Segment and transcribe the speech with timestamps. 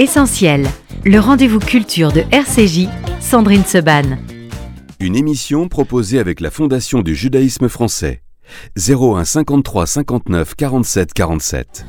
[0.00, 0.66] Essentiel,
[1.04, 2.88] le rendez-vous culture de RCJ,
[3.20, 4.18] Sandrine Seban.
[4.98, 8.20] Une émission proposée avec la Fondation du judaïsme français.
[8.76, 11.86] 01 53 59 47 47.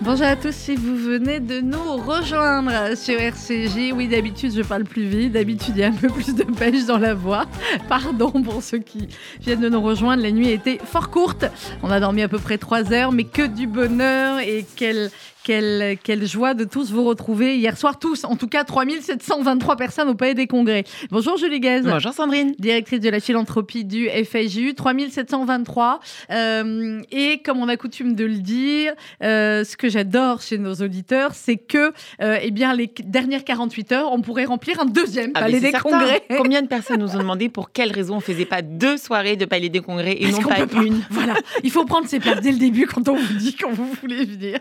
[0.00, 4.84] Bonjour à tous, si vous venez de nous rejoindre sur RCJ, oui d'habitude je parle
[4.84, 7.46] plus vite, d'habitude il y a un peu plus de pêche dans la voix.
[7.88, 9.08] Pardon pour ceux qui
[9.40, 11.46] viennent de nous rejoindre, la nuit était fort courte,
[11.82, 15.10] on a dormi à peu près 3 heures, mais que du bonheur et quelle,
[15.44, 20.08] quelle, quelle, joie de tous vous retrouver hier soir, tous, en tout cas 3723 personnes
[20.08, 20.84] au Palais des Congrès.
[21.10, 21.82] Bonjour Julie Guez.
[21.84, 22.54] Bonjour Sandrine.
[22.58, 26.00] Directrice de la philanthropie du FSJU, 3723.
[26.30, 30.74] Euh, et comme on a coutume de le dire, euh, ce que j'adore chez nos
[30.76, 31.92] auditeurs, c'est que
[32.22, 35.70] euh, eh bien, les dernières 48 heures, on pourrait remplir un deuxième ah, Palais des
[35.70, 35.90] certain.
[35.90, 36.22] Congrès.
[36.38, 39.36] Combien de personnes nous ont demandé pour quelles raisons on ne faisait pas deux soirées
[39.36, 41.02] de Palais des Congrès et Parce non pas, pas une?
[41.10, 43.92] Voilà, il faut prendre ses places dès le début quand on vous dit qu'on vous
[44.00, 44.58] voulez venir.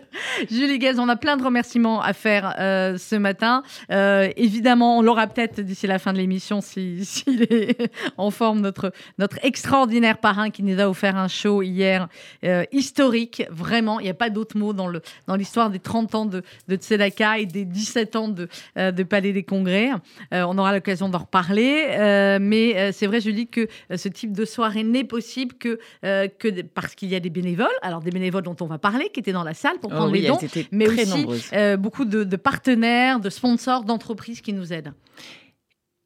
[0.51, 3.63] Julie On a plein de remerciements à faire euh, ce matin.
[3.91, 8.61] Euh, évidemment, on l'aura peut-être d'ici la fin de l'émission s'il si, est en forme,
[8.61, 12.07] notre, notre extraordinaire parrain qui nous a offert un show hier
[12.43, 13.43] euh, historique.
[13.51, 16.41] Vraiment, il n'y a pas d'autre mot dans, le, dans l'histoire des 30 ans de,
[16.67, 19.91] de Tzedaka et des 17 ans de, de Palais des Congrès.
[20.31, 22.37] On aura l'occasion d'en reparler.
[22.39, 27.09] Mais c'est vrai, Julie, que ce type de soirée n'est possible que, que parce qu'il
[27.09, 27.67] y a des bénévoles.
[27.81, 30.11] Alors, des bénévoles dont on va parler, qui étaient dans la salle pour prendre oh
[30.11, 30.39] oui, les dons,
[30.71, 34.93] mais très aussi euh, beaucoup de, de, partenaires, de sponsors, d'entreprises qui nous aident.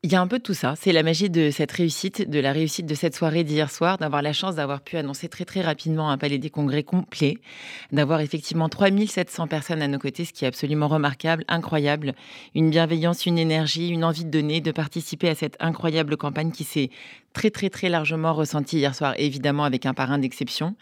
[0.04, 0.76] Il y a un peu de tout ça.
[0.78, 4.22] C'est la magie de cette réussite, de la réussite de cette soirée d'hier soir, d'avoir
[4.22, 7.40] la chance d'avoir pu annoncer très très rapidement un palais des congrès complet,
[7.92, 12.14] d'avoir effectivement 3700 personnes à nos côtés, ce qui est absolument remarquable, incroyable.
[12.54, 16.64] Une bienveillance, une énergie, une envie de donner, de participer à cette incroyable campagne qui
[16.64, 16.92] s'est
[17.34, 20.76] très très très largement ressentie hier soir, évidemment avec un parrain d'exception.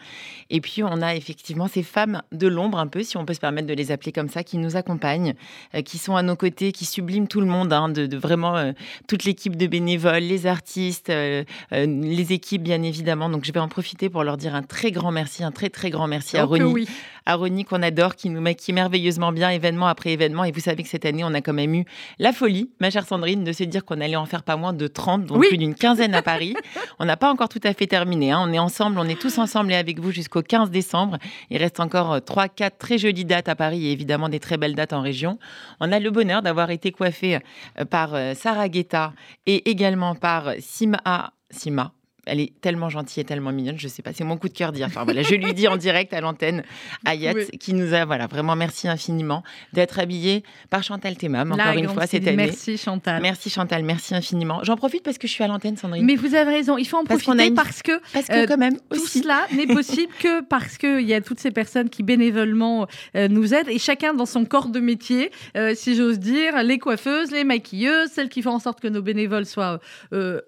[0.49, 3.39] Et puis on a effectivement ces femmes de l'ombre un peu, si on peut se
[3.39, 5.33] permettre de les appeler comme ça, qui nous accompagnent,
[5.73, 8.55] euh, qui sont à nos côtés, qui subliment tout le monde, hein, de, de, vraiment
[8.55, 8.71] euh,
[9.07, 13.29] toute l'équipe de bénévoles, les artistes, euh, les équipes bien évidemment.
[13.29, 15.89] Donc je vais en profiter pour leur dire un très grand merci, un très très
[15.89, 16.87] grand merci à Ronnie, oui.
[17.25, 20.43] à Ronnie qu'on adore, qui nous maquille merveilleusement bien événement après événement.
[20.43, 21.85] Et vous savez que cette année on a quand même eu
[22.19, 24.87] la folie, ma chère Sandrine, de se dire qu'on allait en faire pas moins de
[24.87, 25.47] 30, donc oui.
[25.49, 26.34] plus d'une quinzaine à Paris.
[26.99, 28.31] on n'a pas encore tout à fait terminé.
[28.31, 28.41] Hein.
[28.43, 31.17] On est ensemble, on est tous ensemble et avec vous jusqu'au 15 décembre.
[31.49, 34.75] Il reste encore 3, 4 très jolies dates à Paris et évidemment des très belles
[34.75, 35.39] dates en région.
[35.79, 37.39] On a le bonheur d'avoir été coiffé
[37.89, 39.13] par Sarah Guetta
[39.45, 41.31] et également par Sima.
[41.51, 41.94] Sima.
[42.25, 44.71] Elle est tellement gentille et tellement mignonne, je sais pas, c'est mon coup de cœur
[44.71, 44.87] d'hier.
[44.87, 46.63] Enfin voilà, je lui dis en direct à l'antenne,
[47.05, 47.45] Ayat, oui.
[47.59, 49.43] qui nous a, voilà, vraiment merci infiniment
[49.73, 52.37] d'être habillée par Chantal Temam, encore une fois cette année.
[52.37, 53.21] Merci Chantal.
[53.21, 54.59] Merci Chantal, merci infiniment.
[54.63, 56.03] J'en profite parce que je suis à l'antenne, Sandrine.
[56.05, 57.53] Mais vous avez raison, il faut en parce profiter une...
[57.53, 59.19] parce que, parce que euh, quand même, tout aussi.
[59.19, 63.53] cela n'est possible que parce qu'il y a toutes ces personnes qui bénévolement euh, nous
[63.53, 67.43] aident et chacun dans son corps de métier, euh, si j'ose dire, les coiffeuses, les
[67.43, 69.79] maquilleuses, celles qui font en sorte que nos bénévoles soient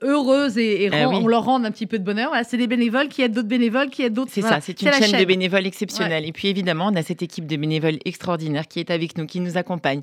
[0.04, 1.20] heureuses et, et Eh oui.
[1.22, 2.30] on leur rende un petit peu de bonheur.
[2.30, 4.32] Voilà, c'est des bénévoles qui aident d'autres bénévoles, qui aident d'autres.
[4.34, 4.58] C'est voilà.
[4.58, 6.24] ça, c'est une chaîne, chaîne de bénévoles exceptionnelle.
[6.24, 6.30] Ouais.
[6.30, 9.40] Et puis évidemment, on a cette équipe de bénévoles extraordinaires qui est avec nous, qui
[9.40, 10.02] nous accompagne,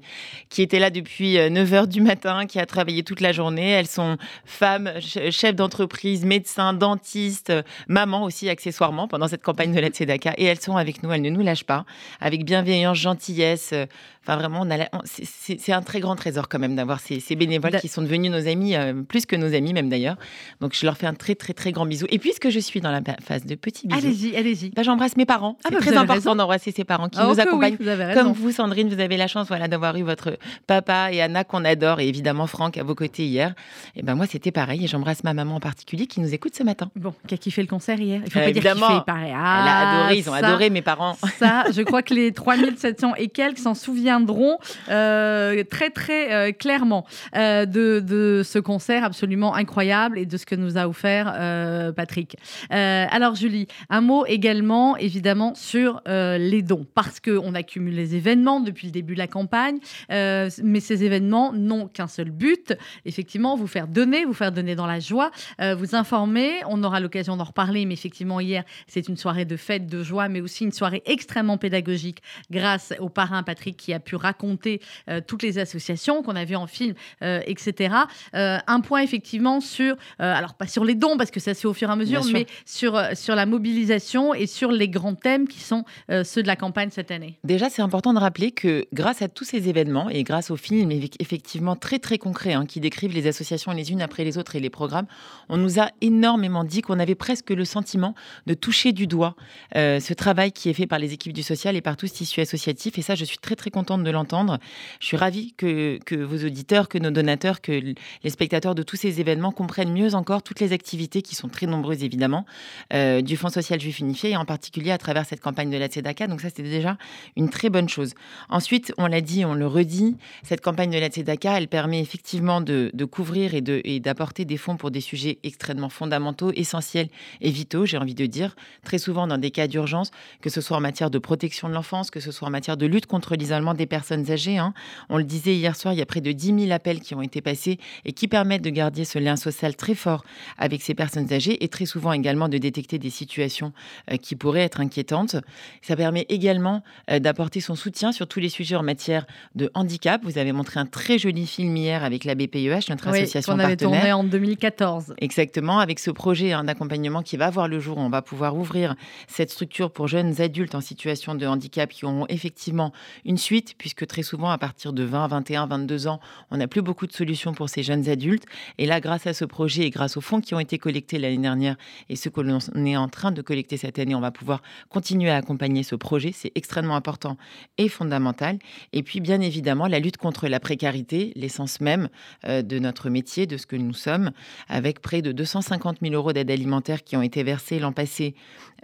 [0.49, 3.71] qui était là depuis 9h du matin, qui a travaillé toute la journée.
[3.71, 7.53] Elles sont femmes, chefs d'entreprise, médecins, dentistes,
[7.89, 10.35] mamans aussi accessoirement pendant cette campagne de la Tzedaka.
[10.39, 11.85] Et elles sont avec nous, elles ne nous lâchent pas,
[12.21, 13.75] avec bienveillance, gentillesse.
[14.23, 17.79] Enfin, vraiment, on a c'est un très grand trésor quand même d'avoir ces, ces, bénévoles
[17.81, 20.17] qui sont devenus nos amis, euh, plus que nos amis même d'ailleurs.
[20.61, 22.07] Donc, je leur fais un très, très, très grand bisou.
[22.11, 24.71] Et puisque je suis dans la phase de petits bisous, allez-y, allez-y.
[24.71, 25.57] Bah, J'embrasse mes parents.
[25.61, 27.77] C'est ah, bah, très important d'embrasser ses parents qui oh, nous accompagnent.
[27.81, 31.21] Oui, vous Comme vous, Sandrine, vous avez la chance voilà, d'avoir eu votre papa et
[31.21, 33.55] Anna qu'on adore, et évidemment Franck à vos côtés hier.
[33.97, 34.85] Et ben moi, c'était pareil.
[34.85, 36.91] Et j'embrasse ma maman en particulier qui nous écoute ce matin.
[36.97, 38.21] Bon, qui a kiffé le concert hier.
[38.25, 38.89] Il faut euh, pas évidemment.
[38.89, 39.33] dire kiffé, pareil.
[39.35, 41.17] Ah, Elle a adoré, ils ont ça, adoré mes parents.
[41.39, 44.59] Ça, je crois que les 3700 et quelques s'en souviendront
[44.91, 50.55] euh, très très euh, clairement de, de, ce concert absolument incroyable et de ce que
[50.55, 52.37] nous a offert euh, Patrick.
[52.71, 58.87] alors Julie, un mot également évidemment sur les dons parce qu'on accumule les événements depuis
[58.87, 62.75] le début de la campagne, mais ces événements n'ont qu'un seul but,
[63.05, 65.31] effectivement, vous faire donner, vous faire donner dans la joie,
[65.61, 66.52] vous informer.
[66.69, 70.29] On aura l'occasion d'en reparler, mais effectivement hier c'est une soirée de fête, de joie,
[70.29, 74.81] mais aussi une soirée extrêmement pédagogique grâce au parrain Patrick qui a pu raconter
[75.26, 77.94] toutes les associations qu'on a vues en film, euh, etc.
[78.35, 81.61] Euh, un point effectivement sur, euh, alors pas sur les dons, parce que ça se
[81.61, 84.71] fait au fur et à mesure, Bien mais sur, euh, sur la mobilisation et sur
[84.71, 87.39] les grands thèmes qui sont euh, ceux de la campagne cette année.
[87.45, 90.91] Déjà, c'est important de rappeler que grâce à tous ces événements et grâce aux films
[90.91, 94.57] eff- effectivement très très concrets hein, qui décrivent les associations les unes après les autres
[94.57, 95.07] et les programmes,
[95.49, 98.15] on nous a énormément dit qu'on avait presque le sentiment
[98.47, 99.37] de toucher du doigt
[99.77, 102.15] euh, ce travail qui est fait par les équipes du social et par tout ce
[102.15, 102.99] tissu associatif.
[102.99, 104.59] Et ça, je suis très très contente de l'entendre.
[105.01, 108.97] Je suis ravie que, que vos auditeurs, que nos donateurs, que les spectateurs de tous
[108.97, 112.47] ces événements comprennent mieux encore toutes les activités qui sont très nombreuses évidemment
[112.93, 115.87] euh, du Fonds social juif unifié et en particulier à travers cette campagne de la
[115.88, 116.26] Tzedaka.
[116.29, 116.97] Donc ça, c'était déjà
[117.37, 118.15] une très bonne chose.
[118.49, 122.61] Ensuite, on l'a dit, on le redit, cette campagne de la Tzedaka, elle permet effectivement
[122.61, 127.09] de, couvrir et de- d'apporter des fonds pour des sujets extrêmement fondamentaux, essentiels
[127.41, 128.55] et vitaux, j'ai envie de dire,
[128.85, 130.11] très souvent dans des cas d'urgence,
[130.41, 132.87] que ce soit en matière de protection de l'enfance, que ce soit en matière de
[132.87, 134.59] lutte contre l'isolement des personnes âgées.
[134.59, 134.75] hein.
[135.09, 137.23] On le disait hier soir, il y a près de 10 000 appels qui ont
[137.23, 140.25] été passés et qui permettent de garder ce lien social très fort
[140.59, 143.73] avec ces personnes âgées et très souvent également de détecter des situations
[144.11, 145.37] euh, qui pourraient être inquiétantes.
[145.83, 150.21] Ça permet également euh, d'apporter son soutien sur tous les sujets en matière de handicap.
[150.25, 153.59] Vous avez montré un très joli film hier avec la BPEH, notre Oui, association qu'on
[153.59, 154.01] avait partenaire.
[154.01, 155.15] tourné en 2014.
[155.19, 158.95] Exactement, avec ce projet hein, d'accompagnement qui va voir le jour, on va pouvoir ouvrir
[159.29, 162.93] cette structure pour jeunes adultes en situation de handicap qui auront effectivement
[163.25, 166.83] une suite, puisque très souvent, à partir de 20, 21, 22 ans, on n'a plus
[166.83, 168.45] beaucoup de solutions pour ces jeunes adultes.
[168.79, 171.38] Et là, grâce à ce projet et grâce aux fonds qui ont été collectés l'année
[171.38, 171.76] dernière
[172.08, 175.31] et ceux que l'on est en train de collecter cette année, on va pouvoir continuer
[175.31, 176.32] à accompagner ce projet.
[176.32, 177.37] C'est extrêmement important
[177.79, 178.58] et fondamental.
[178.93, 182.08] Et puis, bien évidemment, la lutte contre la précarité, l'essence même
[182.46, 184.31] euh, de notre métier, de ce que nous sommes,
[184.69, 188.35] avec près de 250 000 euros d'aide alimentaire qui ont été versés l'an passé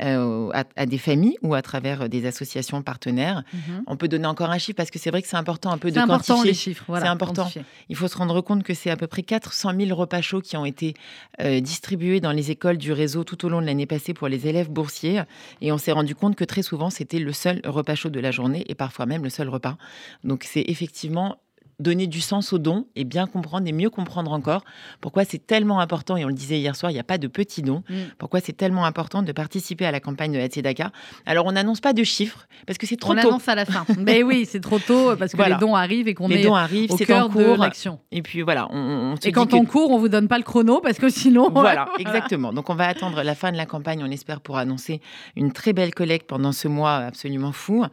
[0.02, 3.42] euh, à, des familles ou à travers des associations partenaires.
[3.52, 3.82] Mhm.
[3.86, 5.90] On peut donner encore un chiffre parce que c'est vrai que c'est important un peu
[5.90, 6.50] de important quantifier.
[6.50, 6.84] les chiffres.
[6.88, 7.42] Voilà, C'est important.
[7.42, 7.64] quantifier.
[7.88, 10.56] Il faut se rendre compte que c'est à peu près 400 000 repas chauds qui
[10.56, 10.94] ont été
[11.40, 14.48] euh, distribués dans les écoles du réseau tout au long de l'année passée pour les
[14.48, 15.22] élèves boursiers.
[15.60, 18.30] Et on s'est rendu compte que très souvent, c'était le seul repas chaud de la
[18.30, 19.76] journée et parfois même le seul repas.
[20.24, 21.36] Donc c'est effectivement
[21.80, 24.62] donner du sens aux dons et bien comprendre et mieux comprendre encore
[25.00, 27.26] pourquoi c'est tellement important, et on le disait hier soir, il n'y a pas de
[27.26, 27.94] petits dons, Mm.
[28.18, 30.92] pourquoi c'est tellement important de participer à la campagne de la Tzedaka.
[31.26, 33.28] Alors on n'annonce pas de chiffres parce que c'est trop On tôt.
[33.28, 33.84] annonce à la fin.
[33.98, 35.54] Mais oui, c'est trop tôt parce que Voilà.
[35.56, 37.98] les dons arrivent et qu'on Les est dons arrivent, au cœur en de l'action.
[38.12, 40.28] Et puis voilà, on, on se Et dit quand que- on court, on vous donne
[40.28, 41.50] pas le chrono parce que sinon.
[41.50, 42.52] Voilà, exactement.
[42.52, 45.00] Donc on va attendre la fin de la campagne, on espère, pour annoncer
[45.36, 47.84] une très belle collecte pendant ce mois absolument fou,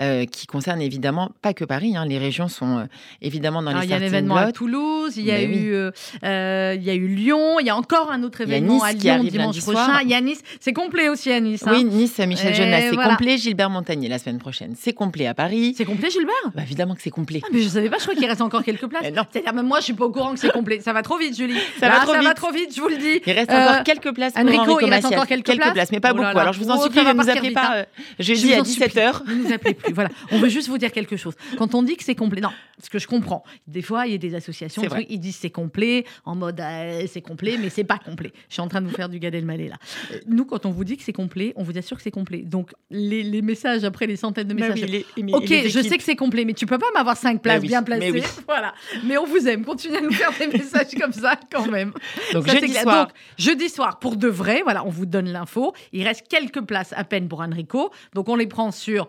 [0.00, 1.96] euh, qui concerne évidemment pas que Paris.
[1.96, 2.04] hein.
[2.06, 2.84] Les régions sont euh,
[3.32, 4.52] évidemment dans Alors, les il y a l'événement à.
[4.52, 5.90] Toulouse, il y a Ben eu, euh,
[6.24, 8.92] euh, il y a eu Lyon, il y a encore un autre événement Nice à
[8.92, 10.00] Lyon dimanche prochain.
[10.02, 11.62] Il y a Nice, c'est complet aussi à Nice.
[11.66, 11.72] hein.
[11.74, 13.10] Oui, Nice, Michel Jonas, c'est voilà.
[13.10, 13.38] complet.
[13.38, 15.74] Gilbert Montagnier la semaine prochaine, c'est complet à Paris.
[15.76, 16.34] C'est complet, Gilbert?
[16.54, 17.40] Bah, évidemment que c'est complet.
[17.44, 19.02] Ah, mais je savais pas, je crois qu'il reste encore quelques places.
[19.32, 20.80] C'est-à-dire, même moi, je suis pas au courant que c'est complet.
[20.80, 21.54] Ça va trop vite, Julie.
[21.80, 22.34] Ça Là, va trop ça va vite.
[22.36, 23.20] trop vite, je vous le dis.
[23.26, 26.00] Il reste Euh, encore quelques places pour Enrico, Enrico il reste encore quelques places mais
[26.00, 26.36] pas Oh là beaucoup.
[26.36, 26.42] là.
[26.42, 27.74] Alors je vous en Oh, supplie, va ne nous appelez vite, pas hein.
[27.76, 27.84] euh,
[28.18, 29.26] Je jeudi vous à en supplie, 17h.
[29.28, 29.92] Ne nous appelez plus.
[29.92, 30.10] Voilà.
[30.30, 31.34] On veut juste vous dire quelque chose.
[31.58, 32.50] Quand on dit que c'est complet, non,
[32.82, 33.21] ce que je comprends.
[33.66, 37.04] Des fois, il y a des associations, trucs, ils disent c'est complet, en mode euh,
[37.06, 38.32] c'est complet, mais c'est pas complet.
[38.48, 39.76] Je suis en train de vous faire du Gad Elmaleh là.
[40.12, 42.38] Euh, Nous, quand on vous dit que c'est complet, on vous assure que c'est complet.
[42.38, 44.82] Donc les, les messages après les centaines de Bah messages.
[44.90, 47.42] oui, les- les- Ok, je sais que c'est complet, mais tu peux pas m'avoir cinq
[47.42, 48.10] places oui, bien mais placées.
[48.12, 48.22] oui.
[48.46, 48.74] Voilà.
[49.04, 49.64] Mais on vous aime.
[49.64, 51.92] Continuez à nous faire des messages comme ça quand même.
[52.32, 55.72] Donc Ça, jeudi soir, Donc, jeudi soir, pour de vrai, voilà, on vous donne l'info.
[55.92, 57.90] Il reste quelques places à peine pour Enrico.
[58.14, 59.08] Donc, on les prend sur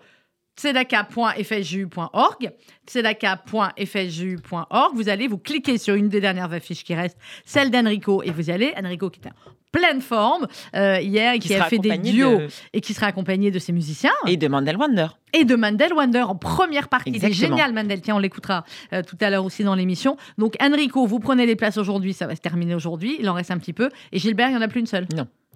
[0.58, 2.52] tzedaka.fsju.org.
[2.88, 4.96] tzedaka.fsju.org.
[4.96, 8.50] Vous allez vous cliquer sur une des dernières affiches qui restent, celle d'Enrico, et vous
[8.50, 8.74] allez.
[8.82, 9.32] Enrico qui est en
[9.72, 10.46] pleine forme
[10.76, 13.72] euh, hier et qui, a fait des duos de- et qui sera accompagné de ses
[13.72, 15.08] musiciens et de Mandel Wonder.
[15.34, 17.10] et de Mandel Wonder en première partie.
[17.10, 17.58] Il est Exactement.
[17.58, 18.00] génial, Mandel.
[18.02, 20.16] Tiens, on l'écoutera euh, tout à l'heure aussi dans l'émission.
[20.38, 22.14] Donc, Enrico, vous prenez les places aujourd'hui.
[22.14, 23.16] Ça va se terminer aujourd'hui.
[23.20, 23.90] Il en reste un petit peu.
[24.12, 25.08] Et Gilbert, il n'y en a plus une seule.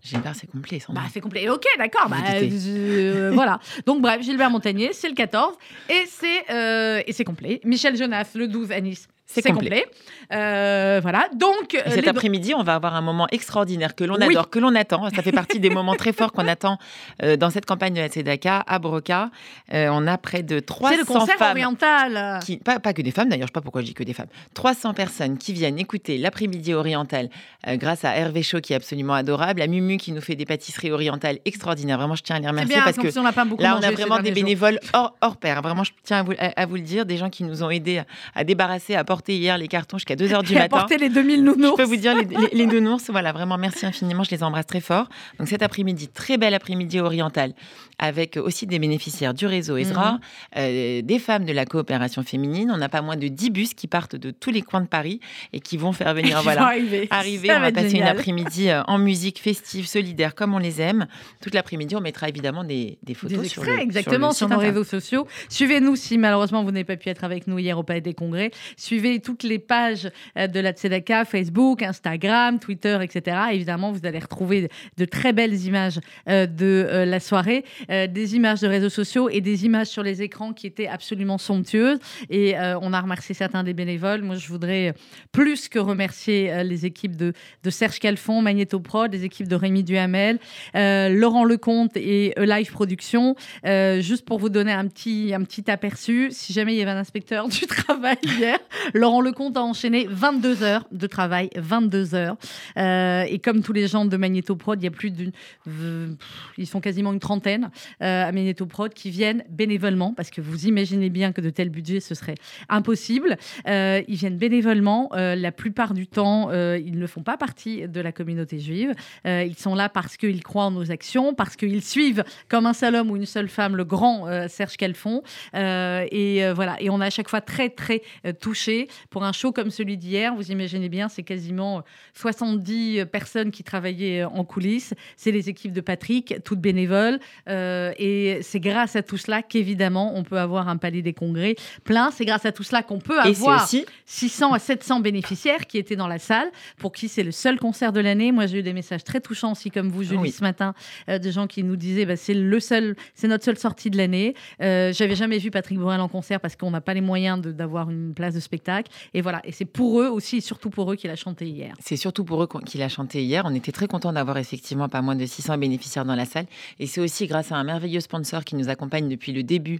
[0.04, 0.80] Gilbert, c'est complet.
[0.90, 1.50] Bah, c'est complet.
[1.50, 2.08] Ok, d'accord.
[2.10, 3.60] Bah, euh, voilà.
[3.86, 5.56] Donc, bref, Gilbert Montagnier, c'est le 14.
[5.90, 7.62] Et c'est euh, complet.
[7.64, 9.08] Michel Jonas, le 12 à Nice.
[9.26, 9.82] C'est C'est complet.
[9.84, 9.86] complet.
[10.34, 11.28] Euh, voilà.
[11.36, 14.26] Donc, Et euh, cet les- après-midi, on va avoir un moment extraordinaire que l'on Oui.
[14.32, 15.10] adore, que l'on attend.
[15.16, 16.78] Ça fait partie des moments très forts qu'on attend
[17.24, 19.30] euh, dans cette campagne de la Tzedaka à Broca.
[19.74, 21.52] Euh, on a près de 300 c'est le concert femmes.
[21.52, 22.40] oriental.
[22.44, 24.14] Qui, pas, pas que des femmes, d'ailleurs, je sais pas pourquoi je dis que des
[24.14, 24.28] femmes.
[24.54, 27.30] 300 personnes qui viennent écouter l'après-midi oriental
[27.74, 30.92] grâce à Hervé Chaud qui est absolument adorable, à Mumu qui nous fait des pâtisseries
[30.92, 31.98] orientales extraordinaires.
[31.98, 33.84] Vraiment, je tiens à les remercier bien, parce que si on pas beaucoup Là, on
[33.84, 35.62] a vraiment des bénévoles hors, hors pair.
[35.62, 37.70] Vraiment, je tiens à vous, à- à vous le dire, des gens qui nous ont
[37.70, 38.06] aidés à,
[38.36, 40.78] à débarrasser, à porter hier les cartons jusqu'à 2h du Qui a matin.
[40.78, 41.72] porté les 2000 nounours.
[41.78, 44.66] Je peux vous dire, les, les, les nounours, voilà, vraiment, merci infiniment, je les embrasse
[44.66, 45.08] très fort.
[45.40, 47.54] Donc cet après-midi, très bel après-midi oriental,
[48.00, 50.20] avec aussi des bénéficiaires du réseau ESRA, Mhm.
[50.58, 52.72] euh, des femmes de la coopération féminine.
[52.74, 55.20] On n'a pas moins de 10 bus qui partent de tous les coins de Paris
[55.54, 57.08] et qui vont faire venir, voilà, arriver.
[57.10, 57.50] arriver.
[57.56, 58.08] On va passer génial.
[58.14, 61.08] une après-midi euh, en musique festive, solidaire, comme on les aime.
[61.42, 64.56] Toute l'après-midi, on mettra évidemment des, des photos Des sur le- exactement, sur, sur, le
[64.56, 65.28] nos site réseaux sociaux.
[65.50, 68.52] Suivez-nous si malheureusement vous n'avez pas pu être avec nous hier au Palais des Congrès.
[68.76, 70.07] Suivez toutes les pages
[70.38, 73.38] euh, de la Tzedaka, Facebook, Instagram, Twitter, etc.
[73.52, 76.00] Évidemment, vous allez retrouver de très belles images
[76.30, 80.22] euh, de euh, la soirée, des images de réseaux sociaux et des images sur les
[80.22, 82.00] écrans qui étaient absolument somptueuses.
[82.30, 84.22] Et on a remercié certains des bénévoles.
[84.22, 84.94] Moi, je voudrais
[85.32, 87.34] plus que remercier les équipes de,
[87.70, 90.40] Serge Calfon, Magneto Prod, les équipes de Rémi Duhamel,
[90.74, 93.36] Laurent Lecomte et Live Production.
[93.64, 96.98] Juste pour vous donner un petit, un petit aperçu, si jamais il y avait un
[96.98, 98.60] inspecteur du travail hier,
[98.94, 102.38] Laurent Lecomte a enchaîné 22 heures de travail, 22 heures.
[102.78, 105.32] Euh, et comme tous les gens de Magneto Prod, il y a plus d'une.
[105.68, 106.10] euh,
[106.58, 110.66] Ils sont quasiment une trentaine euh, à Magneto Prod qui viennent bénévolement, parce que vous
[110.68, 112.36] imaginez bien que de tels budgets, ce serait
[112.70, 113.38] impossible.
[113.66, 115.10] Ils viennent bénévolement.
[115.14, 118.94] La plupart du temps, ils ne font pas partie de la communauté juive.
[119.26, 122.96] Ils sont là parce qu'ils croient en nos actions, parce qu'ils suivent comme un seul
[122.96, 125.24] homme ou une seule femme le grand Serge Calfon.
[125.54, 126.76] Et voilà.
[126.82, 128.02] Et on est à chaque fois très, très
[128.40, 128.88] touchés.
[129.10, 134.22] Pour un show comme celui d'hier, vous imaginez bien, c'est quasiment 70 personnes qui travaillaient
[134.24, 134.94] euh, en coulisses.
[135.16, 137.20] C'est les équipes de Patrick, toutes bénévoles.
[137.48, 141.56] Euh, et c'est grâce à tout cela qu'évidemment, on peut avoir un palais des congrès
[141.84, 142.12] plein.
[142.12, 145.96] C'est grâce à tout cela qu'on peut avoir aussi 600 à 700 bénéficiaires qui étaient
[145.96, 148.32] dans la salle, pour qui c'est le seul concert de l'année.
[148.32, 150.32] Moi, j'ai eu des messages très touchants aussi, comme vous, Julie, Oui.
[150.32, 150.74] ce matin,
[151.10, 153.98] euh, de gens qui nous disaient bah, c'est le seul, c'est notre seule sortie de
[153.98, 154.34] l'année.
[154.62, 157.90] Euh, J'avais jamais vu Patrick Borel en concert parce qu'on n'a pas les moyens d'avoir
[157.90, 158.92] une place de spectacle.
[159.14, 161.74] Et voilà, et c'est pour eux aussi, et surtout pour eux, qu'il a chanté hier.
[161.80, 163.44] C'est surtout pour eux qu'il a chanté hier.
[163.46, 166.46] On était très contents d'avoir effectivement pas moins de 600 bénéficiaires dans la salle.
[166.80, 169.80] Et c'est aussi grâce à un merveilleux sponsor qui nous accompagne depuis le début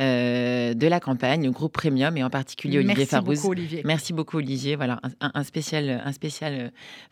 [0.00, 3.36] euh, de la campagne, le groupe Premium, et en particulier Olivier Merci Farouz.
[3.40, 3.82] beaucoup, Olivier.
[3.84, 4.76] Merci beaucoup Olivier.
[4.76, 6.68] Voilà un, un spécial, un spécial euh,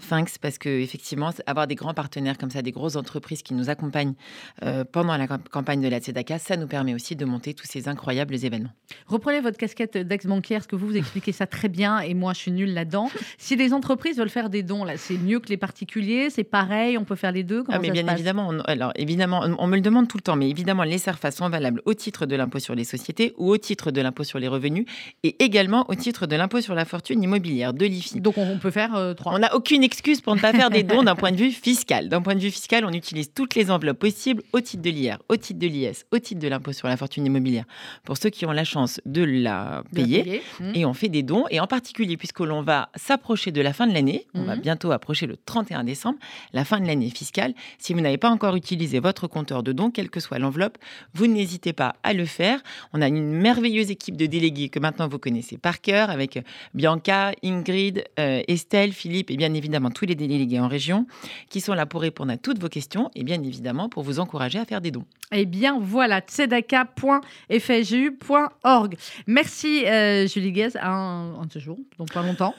[0.08, 3.70] thanks parce que effectivement avoir des grands partenaires comme ça, des grosses entreprises qui nous
[3.70, 4.14] accompagnent
[4.62, 7.66] euh, pendant la camp- campagne de la Tzedaka, ça nous permet aussi de monter tous
[7.66, 8.70] ces incroyables événements.
[9.06, 12.38] Reprenez votre casquette d'ex-banquière, parce que vous, vous expliquez ça très bien, et moi, je
[12.40, 13.10] suis nulle là-dedans.
[13.38, 16.96] Si les entreprises veulent faire des dons, là, c'est mieux que les particuliers, c'est pareil,
[16.98, 17.62] on peut faire les deux.
[17.62, 18.14] Comment Ah, mais ça se bien passe?
[18.14, 20.98] évidemment, on, alors évidemment, on, on me le demande tout le temps, mais évidemment, les
[20.98, 24.24] SERFA sont valables au titre de l'impôt sur les sociétés ou au titre de l'impôt
[24.24, 24.86] sur les revenus
[25.22, 28.20] et également au titre de l'impôt sur la fortune immobilière, de l'IFI.
[28.20, 29.34] Donc, on, on peut faire euh, trois.
[29.34, 32.08] On n'a aucune excuse pour ne pas faire des dons d'un point de vue fiscal.
[32.08, 35.18] D'un point de vue fiscal, on utilise toutes les enveloppes possibles au titre de l'IR,
[35.28, 37.64] au titre de l'IS, au titre de l'impôt sur la fortune immobilière,
[38.04, 40.22] pour ceux qui ont la chance de la de payer.
[40.22, 40.42] payer.
[40.60, 40.72] Mmh.
[40.74, 43.88] Et on fait des dons, et en particulier puisque l'on va s'approcher de la fin
[43.88, 44.62] de l'année, on va Mhm.
[44.62, 46.18] bientôt approcher le 31 décembre,
[46.52, 47.54] la fin de l'année fiscale.
[47.78, 50.78] Si vous n'avez pas encore utilisé votre compteur de dons, quelle que soit l'enveloppe,
[51.14, 52.62] vous n'hésitez pas à le faire.
[52.92, 56.38] On a une merveilleuse équipe de délégués que maintenant vous connaissez par cœur, avec
[56.74, 61.06] Bianca, Ingrid, euh, Estelle, Philippe et bien évidemment tous les délégués en région,
[61.48, 64.58] qui sont là pour répondre à toutes vos questions et bien évidemment pour vous encourager
[64.58, 65.06] à faire des dons.
[65.32, 68.96] Eh bien, voilà, tzedaka.fju.org.
[69.26, 72.54] Merci, euh, Julie Guez, un, un de ces jours, donc pas longtemps,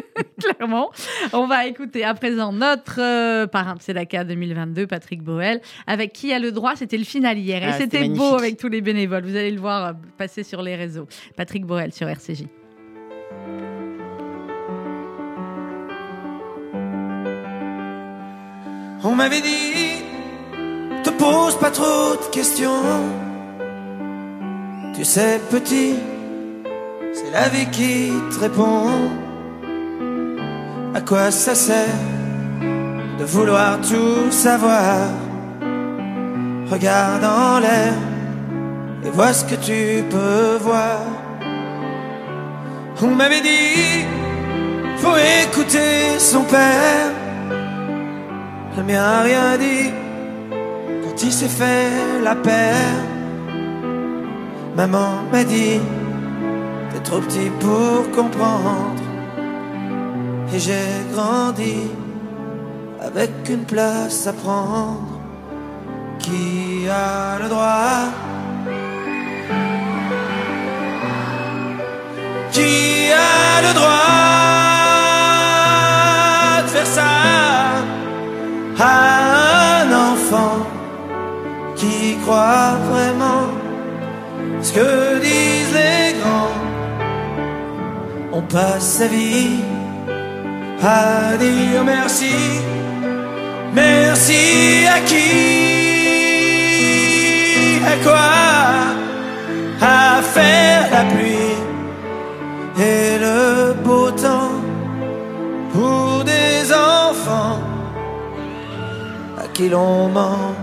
[0.40, 0.90] clairement.
[1.32, 6.32] On va écouter à présent notre euh, parrain de Tzedaka 2022, Patrick Boel, avec qui
[6.32, 7.62] a le droit, c'était le final hier.
[7.62, 9.24] Et Ah, c'était c'était beau avec tous les bénévoles.
[9.24, 11.06] Vous allez le voir euh, passer sur les réseaux.
[11.36, 12.44] Patrick Boel sur RCJ.
[19.04, 20.02] On m'avait dit,
[21.02, 22.70] te pose pas trop de questions.
[24.94, 25.94] Tu sais, petit,
[27.12, 28.88] c'est la vie qui te répond.
[30.94, 31.98] À quoi ça sert
[33.18, 35.08] de vouloir tout savoir?
[36.70, 37.92] Regarde en l'air
[39.04, 41.00] et vois ce que tu peux voir.
[43.02, 44.06] On m'avait dit,
[44.98, 47.10] faut écouter son père.
[48.76, 49.90] Le mien rien dit
[51.02, 51.90] quand il s'est fait
[52.22, 53.00] la paire.
[54.76, 55.80] Maman m'a dit,
[57.04, 59.02] trop petit pour comprendre.
[60.54, 61.90] Et j'ai grandi
[63.00, 65.20] avec une place à prendre.
[66.18, 68.10] Qui a le droit?
[72.52, 73.92] Qui a le droit
[76.62, 77.12] de faire ça
[78.78, 80.58] à un enfant
[81.76, 83.48] qui croit vraiment
[84.60, 85.61] ce que On
[88.52, 89.60] passe sa vie
[90.82, 92.34] à dire merci.
[93.74, 94.42] Merci
[94.96, 95.30] à qui?
[97.92, 98.28] À quoi?
[99.80, 101.56] À faire la pluie
[102.78, 104.60] et le beau temps
[105.72, 107.60] pour des enfants
[109.42, 110.54] à qui l'on ment.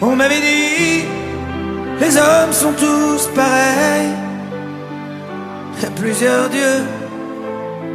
[0.00, 1.04] On m'avait dit,
[2.00, 4.23] les hommes sont tous pareils.
[5.84, 6.82] A plusieurs dieux,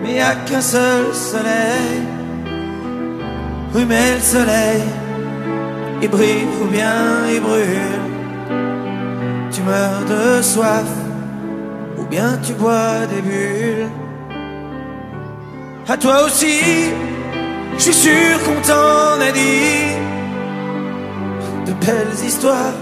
[0.02, 2.04] mais il a qu'un seul soleil.
[3.74, 4.84] Oui, le soleil,
[6.02, 8.00] il brille ou bien il brûle.
[9.52, 10.90] Tu meurs de soif
[11.98, 13.90] ou bien tu bois des bulles.
[15.88, 16.60] À toi aussi,
[17.76, 19.96] je suis sûr qu'on t'en a dit
[21.66, 22.78] de belles histoires.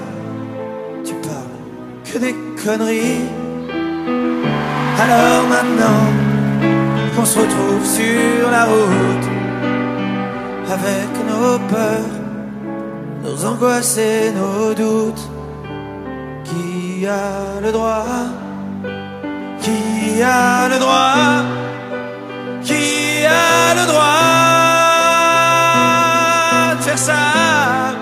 [1.05, 3.29] Tu parles que des conneries.
[4.99, 6.03] Alors maintenant
[7.15, 9.27] qu'on se retrouve sur la route
[10.71, 12.15] avec nos peurs,
[13.23, 15.29] nos angoisses et nos doutes,
[16.43, 18.05] qui a le droit?
[19.61, 21.43] Qui a le droit?
[22.63, 24.07] Qui a le droit
[26.75, 27.93] de faire ça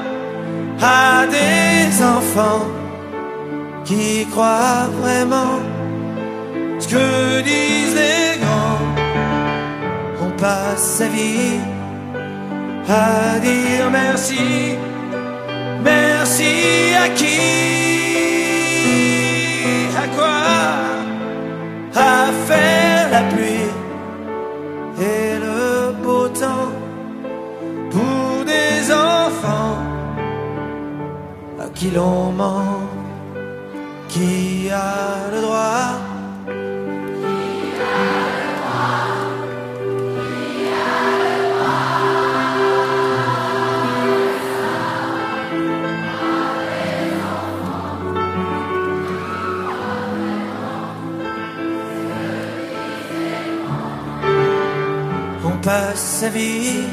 [0.82, 2.68] à des enfants
[3.84, 5.60] qui croient vraiment
[6.86, 8.82] ce que disent les grands.
[10.26, 11.60] On passe sa vie
[12.88, 14.76] à dire merci,
[15.84, 16.54] merci
[17.06, 17.42] à qui,
[20.04, 20.42] à quoi,
[21.96, 23.70] à faire la pluie
[25.12, 26.72] et le beau temps
[27.94, 29.78] pour des enfants
[31.60, 32.82] à qui l'on ment,
[34.08, 36.05] qui a le droit.
[55.76, 56.88] Passe sa vie.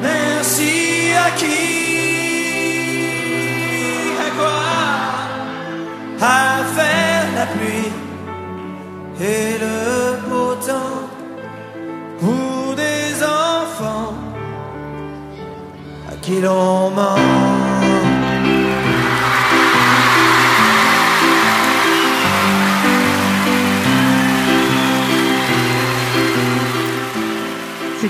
[0.00, 1.81] Merci à qui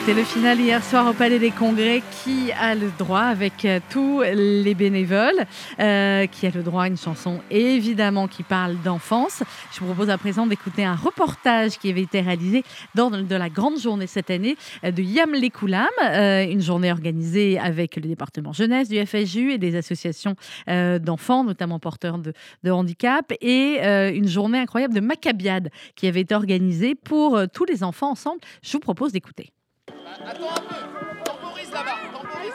[0.04, 2.02] C'était le final hier soir au Palais des Congrès.
[2.24, 5.46] Qui a le droit, avec euh, tous les bénévoles,
[5.78, 9.44] euh, qui a le droit à une chanson évidemment qui parle d'enfance.
[9.72, 12.64] Je vous propose à présent d'écouter un reportage qui avait été réalisé
[12.96, 16.90] lors de la grande journée cette année euh, de Yam les Koulam, euh, une journée
[16.90, 20.34] organisée avec le département jeunesse du FSU et des associations
[20.66, 23.78] d'enfants, notamment porteurs de, handicap, et
[24.14, 28.40] une journée incroyable de Maccabiade qui avait été organisée pour tous les enfants ensemble.
[28.62, 29.52] Je vous propose d'écouter.
[29.88, 32.52] Attends un peu, temporise là-bas, temporise.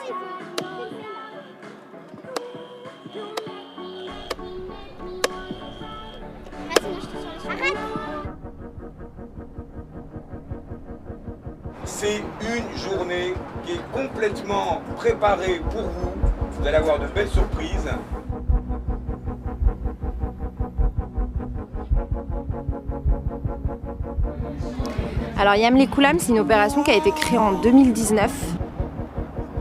[11.83, 13.33] C'est une journée
[13.65, 16.13] qui est complètement préparée pour vous.
[16.51, 17.89] Vous allez avoir de belles surprises.
[25.39, 28.31] Alors Yam les Koulam, c'est une opération qui a été créée en 2019.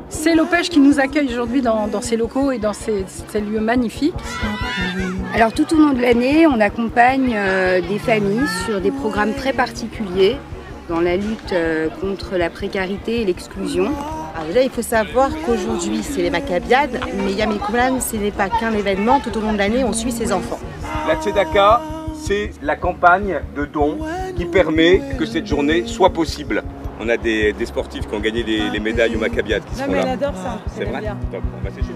[0.08, 3.60] C'est l'OPEJ qui nous accueille aujourd'hui dans, dans ces locaux et dans ces, ces lieux
[3.60, 4.14] magnifiques.
[5.34, 9.52] Alors tout au long de l'année, on accompagne euh, des familles sur des programmes très
[9.52, 10.36] particuliers
[10.88, 13.90] dans la lutte euh, contre la précarité et l'exclusion.
[14.34, 18.30] Alors déjà, il faut savoir qu'aujourd'hui, c'est les Maccabiades, mais Yam el Koulam, ce n'est
[18.30, 19.20] pas qu'un événement.
[19.20, 20.60] Tout au long de l'année, on suit ses enfants.
[21.06, 21.82] La Tzedaka,
[22.14, 23.98] c'est la campagne de dons
[24.36, 26.62] qui permet que cette journée soit possible.
[27.00, 29.92] On a des, des sportifs qui ont gagné les, les médailles au Maccabiades qui seront
[29.92, 30.12] là.
[30.12, 30.58] adore ça.
[30.76, 31.92] C'est vrai Top, on va s'échauffer.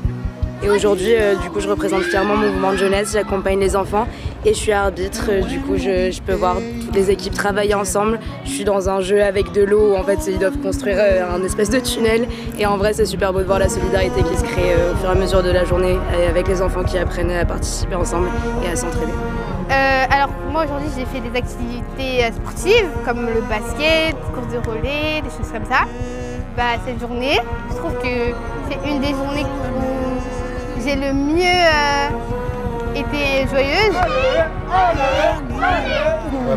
[0.62, 4.06] Et aujourd'hui, euh, du coup, je représente fièrement mon mouvement de jeunesse, j'accompagne les enfants
[4.44, 5.28] et je suis arbitre.
[5.30, 8.20] Euh, Du coup, je, je peux voir toutes les équipes travailler ensemble.
[8.44, 11.34] Je suis dans un jeu avec de l'eau où en fait, ils doivent construire euh,
[11.34, 12.28] un espèce de tunnel.
[12.58, 14.96] Et en vrai, c'est super beau de voir la solidarité qui se crée euh, au
[14.98, 15.96] fur et à mesure de la journée
[16.28, 18.28] avec les enfants qui apprennent à participer ensemble
[18.62, 19.12] et à s'entraider.
[19.70, 24.58] Euh, alors moi aujourd'hui j'ai fait des activités euh, sportives comme le basket, course de
[24.68, 25.84] relais, des choses comme ça.
[26.56, 27.38] Bah, cette journée,
[27.70, 28.34] je trouve que
[28.68, 33.96] c'est une des journées où j'ai le mieux euh, été joyeuse.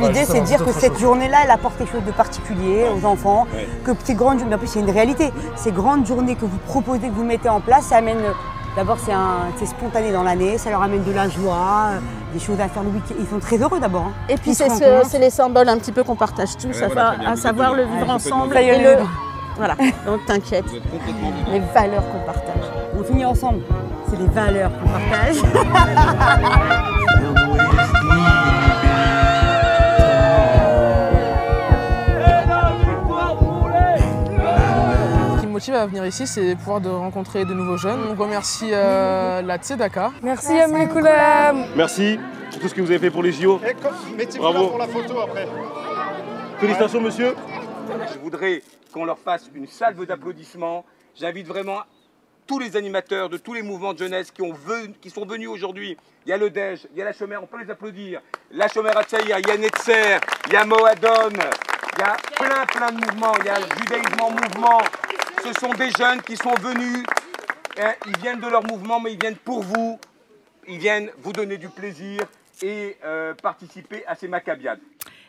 [0.01, 3.45] L'idée, c'est de dire que cette journée-là, elle apporte quelque chose de particulier aux enfants,
[3.83, 7.09] que ces grandes journées, en plus, c'est une réalité, ces grandes journées que vous proposez,
[7.09, 8.17] que vous mettez en place, ça amène,
[8.75, 11.99] d'abord, c'est un- c'est spontané dans l'année, ça leur amène de la joie, euh,
[12.33, 13.15] des choses à faire le week-end.
[13.19, 14.05] Ils sont très heureux d'abord.
[14.07, 14.13] hein.
[14.29, 15.09] Et puis c'est ce- rencontrent.
[15.09, 18.05] c'est les symboles un petit peu qu'on partage tous, Ouais, à, voilà, savoir le vivre
[18.07, 18.97] Ouais, ensemble et le...
[19.57, 20.65] Voilà, donc t'inquiète.
[21.51, 22.63] Les valeurs qu'on partage.
[22.99, 23.59] On finit ensemble.
[24.09, 25.35] C'est les valeurs qu'on partage.
[35.63, 38.01] motive à venir ici, c'est de pouvoir de rencontrer de nouveaux jeunes.
[38.09, 40.11] On remercie euh, la Tzedaka.
[40.21, 41.67] Merci Amle Koulam.
[41.77, 42.19] Merci
[42.51, 43.61] pour tout ce que vous avez fait pour les JO.
[44.17, 44.67] Mettez-vous là Bravo.
[44.67, 45.47] pour la photo après.
[46.59, 47.33] Félicitations, monsieur.
[48.13, 48.61] Je voudrais
[48.93, 50.83] qu'on leur fasse une salve d'applaudissements.
[51.15, 51.79] J'invite vraiment
[52.45, 55.47] tous les animateurs de tous les mouvements de jeunesse qui, ont venu- qui sont venus
[55.47, 55.95] aujourd'hui.
[56.25, 58.19] Il y a le DEJ, il y a la Chomère, on peut les applaudir.
[58.51, 61.37] La Chomère Atsaïa, il y a Netzer, il y a Moadon,
[61.95, 64.81] il y a plein plein de mouvements, il y a le judaïsme en mouvement.
[65.43, 67.05] Ce sont des jeunes qui sont venus,
[67.79, 69.99] hein, ils viennent de leur mouvement, mais ils viennent pour vous,
[70.67, 72.21] ils viennent vous donner du plaisir
[72.61, 74.79] et euh, participer à ces macabiades.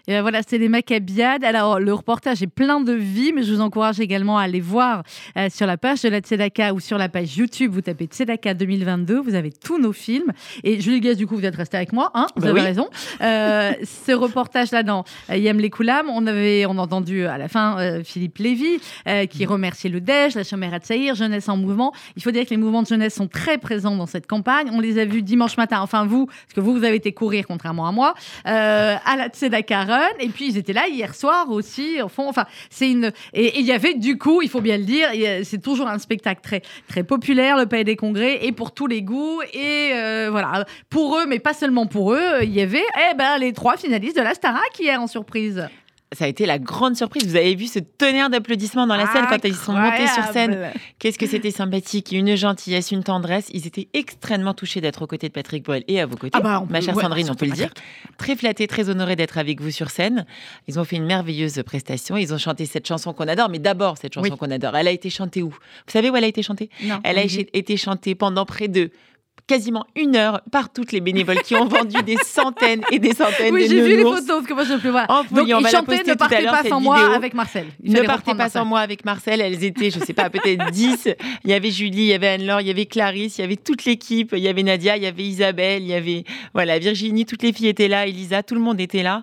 [0.06, 1.44] Et ben voilà, c'est les Maccabiades.
[1.44, 5.02] Alors, le reportage est plein de vie, mais je vous encourage également à aller voir
[5.38, 7.72] euh, sur la page de la Tzedaka ou sur la page YouTube.
[7.72, 10.32] Vous tapez Tzedaka 2022, vous avez tous nos films.
[10.62, 12.66] Et Julie Guest, du coup, vous êtes resté avec moi, hein, vous Bah avez oui.
[12.66, 12.90] raison.
[13.22, 17.48] Euh, ce reportage-là dans euh, Yam les Koulam, on avait on a entendu à la
[17.48, 18.80] fin euh, Philippe Lévy
[19.30, 21.92] qui remerciait le DEJ, la Chomère Tsaïr, Jeunesse en mouvement.
[22.16, 24.68] Il faut dire que les mouvements de jeunesse sont très présents dans cette campagne.
[24.72, 27.46] On les a vus dimanche matin, enfin vous, parce que vous, vous avez été courir,
[27.46, 28.14] contrairement à moi,
[28.44, 32.00] à la Tzedaka Et puis, ils étaient là hier soir aussi.
[32.02, 33.12] Enfin, c'est une.
[33.32, 35.08] Et il y avait, du coup, il faut bien le dire,
[35.42, 39.02] c'est toujours un spectacle très, très populaire, le Palais des Congrès, et pour tous les
[39.02, 39.40] goûts.
[39.52, 43.38] Et euh, voilà, pour eux, mais pas seulement pour eux, il y avait eh ben,
[43.38, 45.68] les trois finalistes de la Starac hier en surprise.
[46.14, 47.26] Ça a été la grande surprise.
[47.26, 50.70] Vous avez vu ce tonnerre d'applaudissements dans la scène quand ils sont montés sur scène.
[50.98, 53.48] Qu'est-ce que c'était sympathique, une gentillesse, une tendresse.
[53.52, 56.30] Ils étaient extrêmement touchés d'être aux côtés de Patrick Boel et à vos côtés.
[56.34, 57.70] Ah bah, on Ma chère ouais, Sandrine, on peut le dire.
[58.18, 60.24] Très flattés, très honorés d'être avec vous sur scène.
[60.68, 62.16] Ils ont fait une merveilleuse prestation.
[62.16, 63.48] Ils ont chanté cette chanson qu'on adore.
[63.48, 64.36] Mais d'abord, cette chanson Oui.
[64.38, 64.76] qu'on adore.
[64.76, 65.50] Elle a été chantée où?
[65.50, 66.70] Vous savez où elle a été chantée?
[66.82, 67.00] Non.
[67.04, 67.44] Elle a Mhm.
[67.52, 68.90] été chantée pendant près de
[69.46, 73.52] quasiment une heure par toutes les bénévoles qui ont vendu des centaines et des centaines
[73.52, 75.06] Oui, de j'ai vu les photos, parce que moi je ne peux voir.
[75.08, 77.66] En Donc, ils chantaient Ne partez pas sans moi avec Marcel.
[77.82, 79.40] Ne partez pas sans moi avec Marcel.
[79.40, 81.08] Elles étaient, je sais pas, peut-être 10.
[81.44, 83.56] Il y avait Julie, il y avait Anne-Laure, il y avait Clarisse, il y avait
[83.56, 84.32] toute l'équipe.
[84.32, 87.26] Il y avait Nadia, il y avait Isabelle, il y avait voilà Virginie.
[87.26, 88.06] Toutes les filles étaient là.
[88.06, 89.22] Elisa, tout le monde était là,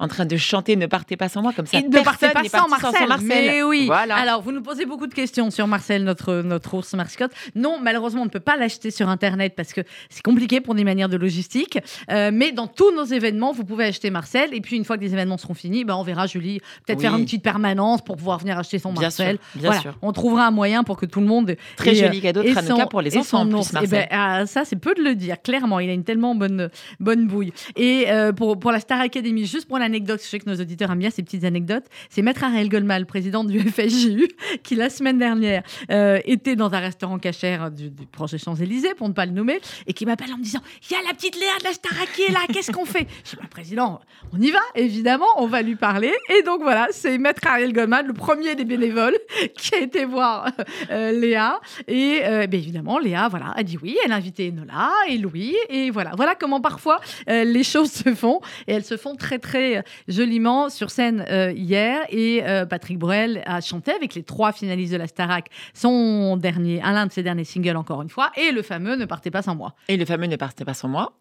[0.00, 1.78] en train de chanter Ne partez pas sans moi comme ça.
[1.78, 3.08] Et ne partez pas sans Marcel.
[3.22, 3.86] Mais oui.
[3.86, 4.16] Voilà.
[4.16, 7.30] Alors, vous nous posez beaucoup de questions sur Marcel, notre, notre ours mascotte.
[7.54, 10.84] Non, malheureusement, on ne peut pas l'acheter sur Internet parce que c'est compliqué pour des
[10.84, 11.78] manières de logistique.
[12.10, 14.54] Euh, mais dans tous nos événements, vous pouvez acheter Marcel.
[14.54, 17.04] Et puis, une fois que les événements seront finis, ben, on verra Julie peut-être Oui.
[17.04, 19.36] faire une petite permanence pour pouvoir venir acheter son Bien Marcel.
[19.36, 19.80] sûr, bien Voilà.
[19.82, 19.98] sûr.
[20.00, 21.54] On trouvera un moyen pour que tout le monde.
[21.76, 23.68] Très ait, joli euh, cadeau de Hanouka pour les enfants, en plus.
[23.70, 23.90] Eh Marcel.
[23.90, 25.78] ben, ah, ça, c'est peu de le dire, clairement.
[25.80, 27.52] Il a une tellement bonne, bonne bouille.
[27.76, 30.90] Et euh, pour, pour la Star Academy, juste pour l'anecdote, je sais que nos auditeurs
[30.92, 34.28] aiment bien ces petites anecdotes, c'est Maître Ariel Goldman, président du FSJU,
[34.62, 38.94] qui la semaine dernière euh, était dans un restaurant cachère du, du proche des Champs-Élysées,
[38.94, 41.12] pour ne pas le nommer, et qui m'appelle en me disant Il y a la
[41.12, 43.08] petite Léa de la Star qui là, qu'est-ce qu'on fait?
[43.24, 44.00] Je dis bah, Président,
[44.32, 46.12] on y va, évidemment, on va lui parler.
[46.38, 49.18] Et donc voilà, c'est Maître Ariel Goldman, le premier des bénévoles,
[49.56, 50.52] qui a été voir
[50.90, 51.60] euh, Léa.
[51.88, 53.98] Et euh, bien évidemment, Léa voilà, a dit oui.
[54.04, 55.56] Elle a invité Nola et Louis.
[55.68, 58.40] Et voilà, voilà comment parfois les choses se font.
[58.68, 62.00] Et elles se font très, très euh, joliment sur scène euh, hier.
[62.08, 66.82] Et euh, Patrick Bruel a chanté avec les trois finalistes de la Starac son dernier,
[66.82, 68.30] un de ses derniers singles, encore une fois.
[68.36, 69.74] Et le fameux Ne partez pas sans moi.
[69.88, 71.19] Et le fameux Ne partez pas sans moi.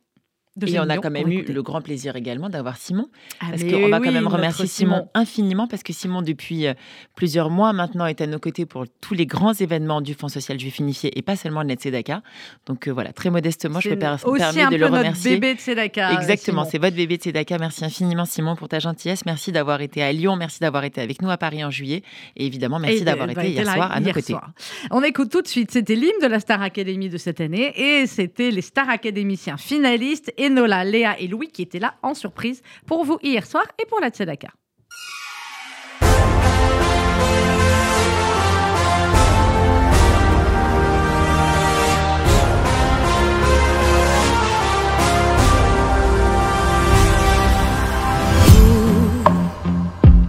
[0.67, 3.07] Et on a quand même eu le grand plaisir également d'avoir Simon.
[3.39, 4.95] Ah, parce qu'on va oui, quand même remercier Simon.
[4.95, 5.09] Simon.
[5.13, 6.73] infiniment, parce que Simon, depuis euh,
[7.15, 10.59] plusieurs mois maintenant, est à nos côtés pour tous les grands événements du Fonds social
[10.59, 12.21] juif unifié et pas seulement le Tzedaka.
[12.65, 13.99] Donc euh, voilà, très modestement, je C'est me
[14.37, 15.31] permets de le remercier.
[15.37, 16.69] bébé de Tzedaka, Exactement, Simon.
[16.71, 17.57] c'est votre bébé de Tzedaka.
[17.57, 19.25] Merci infiniment Simon pour ta gentillesse.
[19.25, 22.03] Merci d'avoir été à Lyon, merci d'avoir été avec nous à Paris en juillet.
[22.35, 24.33] Et évidemment, merci Et d'avoir elle été hier soir à nos côtés.
[24.33, 24.51] soir.
[24.91, 25.71] On écoute tout de suite.
[25.71, 30.33] C'était l'hymne de la Star Academy de cette année et c'était les Star Académiciens finalistes
[30.49, 33.99] Enola, Léa et Louis qui étaient là en surprise pour vous hier soir et pour
[33.99, 34.49] la Tzedaka.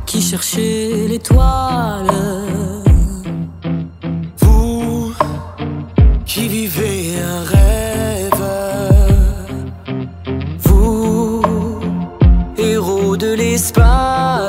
[0.06, 2.49] qui l'étoile.
[13.60, 14.39] spać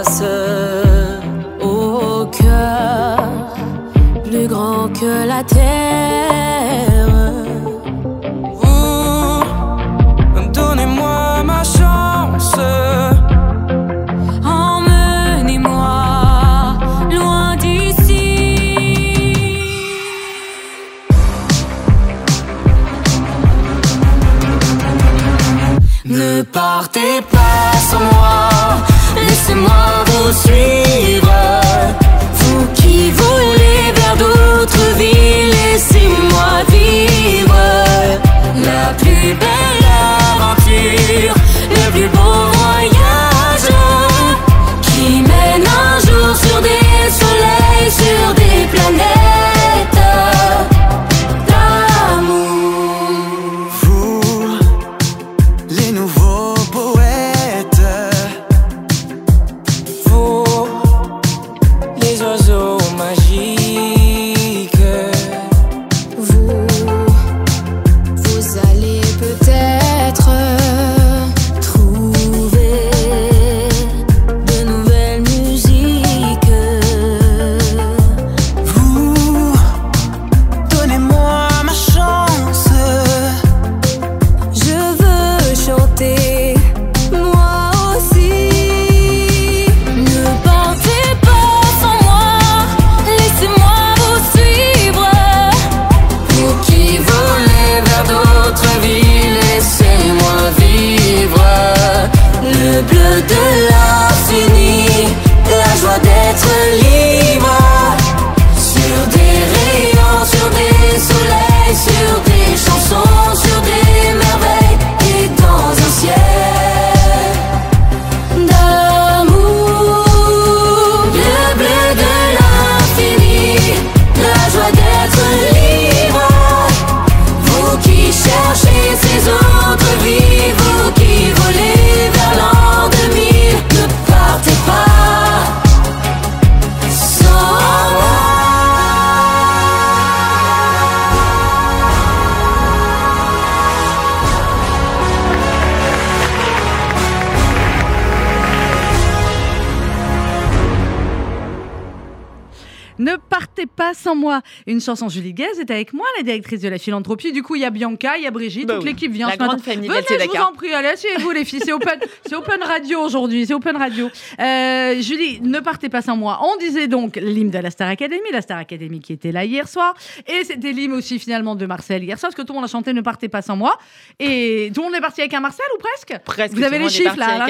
[154.11, 154.41] sans moi.
[154.67, 157.31] Une chanson Julie Guez est avec moi, la directrice de la philanthropie.
[157.31, 158.89] Du coup, il y a Bianca, il y a Brigitte, Bah toute oui.
[158.89, 159.53] l'équipe vient La ce matin.
[159.53, 161.61] grande famille Venez, je vous en prie, allez, asseyez-vous les filles.
[161.63, 164.09] C'est open, c'est open radio aujourd'hui, c'est open radio.
[164.39, 166.39] Euh, Julie, ne partez pas sans moi.
[166.43, 169.67] On disait donc l'hymne de la Star Academy, la Star Academy qui était là hier
[169.67, 169.93] soir.
[170.27, 172.71] Et c'était l'hymne aussi finalement de Marcel hier soir, parce que tout le monde a
[172.71, 173.77] chanté Ne partez pas sans moi.
[174.19, 176.21] Et tout le monde est parti avec un Marcel ou presque?
[176.25, 176.53] Presque.
[176.55, 177.47] Vous avez le les chiffres là.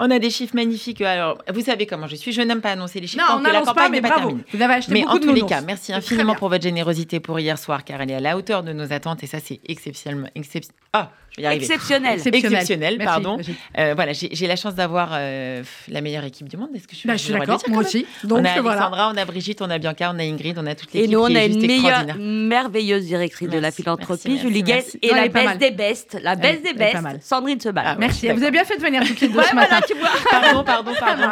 [0.00, 1.00] On a des chiffres magnifiques.
[1.02, 2.32] Alors, vous savez comment je suis.
[2.32, 3.24] Je n'aime pas annoncer les chiffres.
[3.28, 4.38] Non, on n'annonce pas, mais bravo.
[4.52, 7.20] Vous avez acheté Mais beaucoup en de tous les cas, merci infiniment pour votre générosité
[7.20, 9.60] pour hier soir, car elle est à la hauteur de nos attentes et ça, c'est
[9.68, 10.28] exceptionnellement.
[10.34, 12.14] excep- Ah, Exceptionnel.
[12.14, 12.52] Exceptionnel.
[12.52, 13.34] Exceptionnel, Merci, pardon.
[13.34, 13.56] Brigitte.
[13.78, 16.70] Euh, voilà, j'ai la chance d'avoir euh, la meilleure équipe du monde.
[16.74, 18.06] Est-ce que je suis, Bah, je suis droit de d'accord, moi aussi.
[18.24, 18.82] Donc, on a voilà.
[18.82, 21.12] Alexandra, on a Brigitte, on a Bianca, on a Ingrid, on a toute Et l'équipe
[21.12, 24.62] nous, on a une meilleure, merveilleuse directrice de la philanthropie, merci, Julie.
[24.62, 25.58] Guest, et Non, la mal.
[25.58, 27.18] des best, la best des elle est pas best, mal.
[27.22, 27.84] Sandrine Sebal.
[27.86, 29.80] Ah ouais, Merci, vous avez bien fait de venir toutes les deux ce voilà, matin.
[30.30, 31.22] Pardon, pardon, pardon.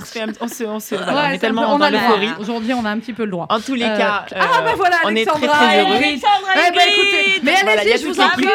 [0.40, 2.17] On se, on se, on voilà, on est tellement on dans a le droit.
[2.17, 2.40] l'euphorie.
[2.40, 3.47] Aujourd'hui, on a un petit peu le droit.
[3.49, 5.93] En tous les Euh, cas, ah euh, bah voilà, on est très Alexandra, très heureux.
[5.95, 6.21] Ingrid.
[6.23, 8.47] Eh bah, écoutez, mais Voilà, allez-y, je vous en prie.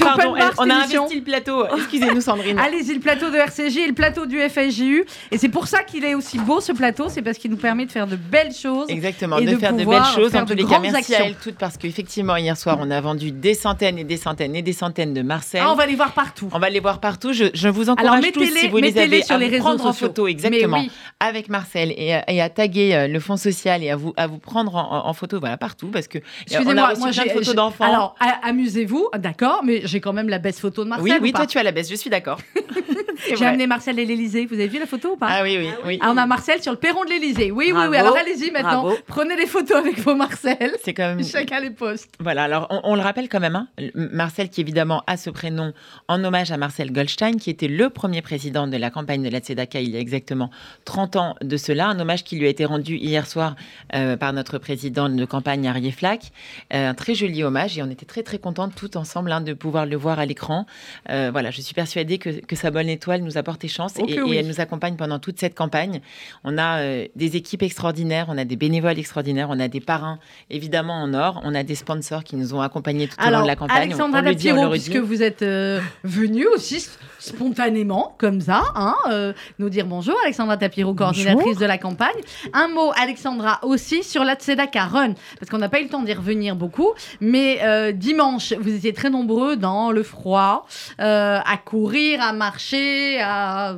[0.00, 1.66] Pardon, open bar, on a investi le plateau.
[1.76, 2.58] Excusez-nous, Sandrine.
[2.58, 5.04] Allez-y, le plateau de RCJ et le plateau du FSJU.
[5.30, 7.86] Et c'est pour ça qu'il est aussi beau ce plateau, c'est parce qu'il nous permet
[7.86, 8.88] de faire de belles choses.
[8.88, 10.34] Exactement, et de, faire de belles choses.
[10.34, 13.32] En tous les cas, merci à elles toutes parce qu'effectivement, hier soir, on a vendu
[13.32, 15.60] des centaines et des centaines et des centaines de Marcel.
[15.64, 16.48] Ah, on va les voir partout.
[16.52, 17.32] On va les voir partout.
[17.32, 19.86] Je, je vous encourage Alors, tous, si vous les avez, sur à les réseaux prendre
[19.86, 20.08] en sociaux.
[20.08, 20.90] photo, exactement, oui.
[21.20, 24.26] avec Marcel et, à- et à taguer euh, le Fonds social et à vous, à
[24.26, 27.10] vous prendre en, en photo, voilà, partout, parce que euh, on a Excusez-moi, reçu moi
[27.10, 27.34] plein de j'ai.
[27.34, 27.84] photos d'enfants.
[27.84, 31.04] Alors, amusez-vous, d'accord, mais j'ai quand même la belle photo de Marcel.
[31.04, 32.40] oui, ou oui, toi, tu as la baisse, je suis d'accord.
[33.26, 34.46] J'ai amené Marcel et l'Elysée.
[34.46, 35.28] Vous avez vu la photo ou pas?
[35.30, 35.98] Ah oui, oui, oui.
[36.00, 37.50] Ah, on a Marcel sur le perron de l'Elysée.
[37.50, 37.96] Oui, oui, Bravo, oui.
[37.96, 38.82] Alors allez-y maintenant.
[38.82, 38.96] bravo.
[39.06, 40.72] Prenez les photos avec vos Marcel.
[40.84, 41.24] C'est quand même.
[41.24, 42.14] Chacun les poste.
[42.20, 45.72] Voilà, alors on, on le rappelle quand même, hein, Marcel qui évidemment a ce prénom
[46.08, 49.38] en hommage à Marcel Goldstein, qui était le premier président de la campagne de la
[49.40, 50.50] Tzedaka il y a exactement
[50.84, 53.56] 30 ans de cela, un hommage qui lui a été rendu hier soir
[53.94, 56.32] euh, par notre président de campagne Arié Flack.
[56.72, 59.52] Euh, un très joli hommage et on était très très contents tout ensemble hein, de
[59.52, 60.66] pouvoir le voir à l'écran.
[61.10, 64.20] Euh, voilà, je suis persuadée que, que sa bonne étoile Nous a porté chance et,
[64.20, 64.36] oui.
[64.36, 66.00] elle nous accompagne pendant toute cette campagne.
[66.44, 70.18] On a euh, des équipes extraordinaires, on a des bénévoles extraordinaires, on a des parrains
[70.50, 73.46] évidemment en or, on a des sponsors qui nous ont accompagnés tout au long de
[73.46, 73.82] la campagne.
[73.82, 74.52] Alexandra redit.
[74.70, 76.86] puisque vous êtes euh, venue aussi
[77.18, 80.14] spontanément, comme ça, hein, euh, nous dire bonjour.
[80.22, 82.16] Alexandra Tapiro, coordinatrice de la campagne.
[82.52, 86.02] Un mot, Alexandra, aussi sur la Tzedaka Run, parce qu'on n'a pas eu le temps
[86.02, 90.66] d'y revenir beaucoup, mais euh, dimanche, vous étiez très nombreux dans le froid,
[91.00, 93.76] euh, à courir, à marcher, à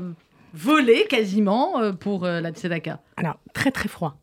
[0.55, 3.01] voler quasiment euh, pour euh, la Tzedaka.
[3.17, 4.17] Alors, très très froid.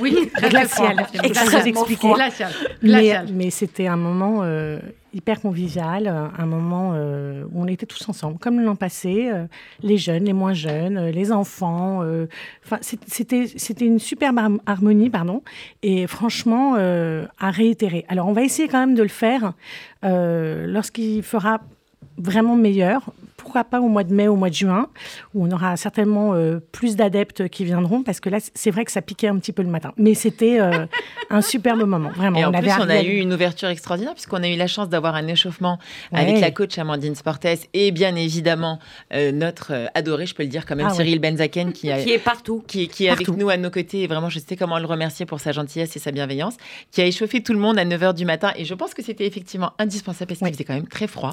[0.00, 0.96] Oui, glacial.
[1.22, 2.50] Glacial.
[2.82, 4.80] Mais, mais c'était un moment euh,
[5.14, 9.44] hyper convivial, un moment euh, où on était tous ensemble, comme l'an passé, euh,
[9.82, 12.02] les jeunes, les moins jeunes, les enfants.
[12.64, 15.40] Enfin, c'était c'était une superbe har- harmonie, pardon,
[15.84, 18.04] et franchement à réitérer.
[18.08, 19.52] Alors, on va essayer quand même de le faire
[20.66, 21.60] lorsqu'il fera
[22.18, 23.12] vraiment meilleur.
[23.42, 24.88] Pourquoi pas au mois de mai, au mois de juin,
[25.34, 28.92] où on aura certainement euh, plus d'adeptes qui viendront, parce que là, c'est vrai que
[28.92, 29.92] ça piquait un petit peu le matin.
[29.96, 30.86] Mais c'était euh,
[31.30, 32.38] un superbe moment, vraiment.
[32.38, 34.88] Et en on plus, on a eu une ouverture extraordinaire puisqu'on a eu la chance
[34.88, 35.78] d'avoir un échauffement
[36.12, 36.20] Ouais.
[36.20, 38.78] avec la coach Amandine Sportes et bien évidemment
[39.14, 40.96] euh, notre euh, adoré, je peux le dire quand même, Ah ouais.
[40.96, 42.62] Cyril Benzaken qui, a- Qui est partout.
[42.66, 44.02] qui, qui est avec nous à nos côtés.
[44.02, 46.56] Et vraiment, je sais comment le remercier pour sa gentillesse et sa bienveillance,
[46.90, 48.52] qui a échauffé tout le monde à 9h du matin.
[48.56, 51.32] Et je pense que c'était effectivement indispensable parce qu'il faisait quand même très froid.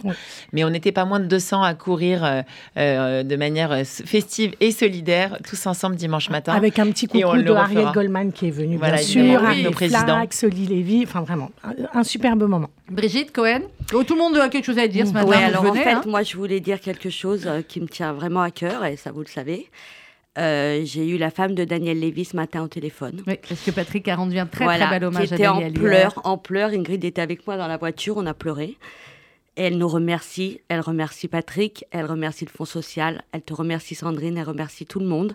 [0.53, 2.41] Mais on n'était pas moins de 200 à courir euh,
[2.77, 6.53] euh, de manière euh, festive et solidaire, tous ensemble dimanche matin.
[6.53, 7.91] Avec un petit Et on coucou le de Ariel refera.
[7.93, 10.03] Goldman qui est venu, Voilà, bien sûr, oui, nos présidents.
[10.05, 12.69] Flax, Oli Lévy, enfin vraiment, un, un superbe moment.
[12.89, 13.61] Brigitte Cohen
[13.93, 15.27] Oh, Tout le monde a quelque chose à dire ce matin.
[15.27, 16.01] Ouais, vous alors venez, en fait, hein.
[16.07, 19.21] moi, je voulais dire quelque chose qui me tient vraiment à cœur, et ça, vous
[19.21, 19.69] le savez.
[20.37, 23.23] Euh, J'ai eu la femme de Daniel Lévy ce matin au téléphone.
[23.25, 25.47] Oui, parce que Patrick a rendu un très Voilà, très bel hommage qui à était
[25.47, 26.69] en Daniel pleurs, en pleurs.
[26.69, 28.77] Ingrid était avec moi dans la voiture, on a pleuré.
[29.57, 30.61] Et elle nous remercie.
[30.69, 34.99] Elle remercie Patrick, elle remercie le Fonds social, elle te remercie Sandrine, elle remercie tout
[34.99, 35.33] le monde.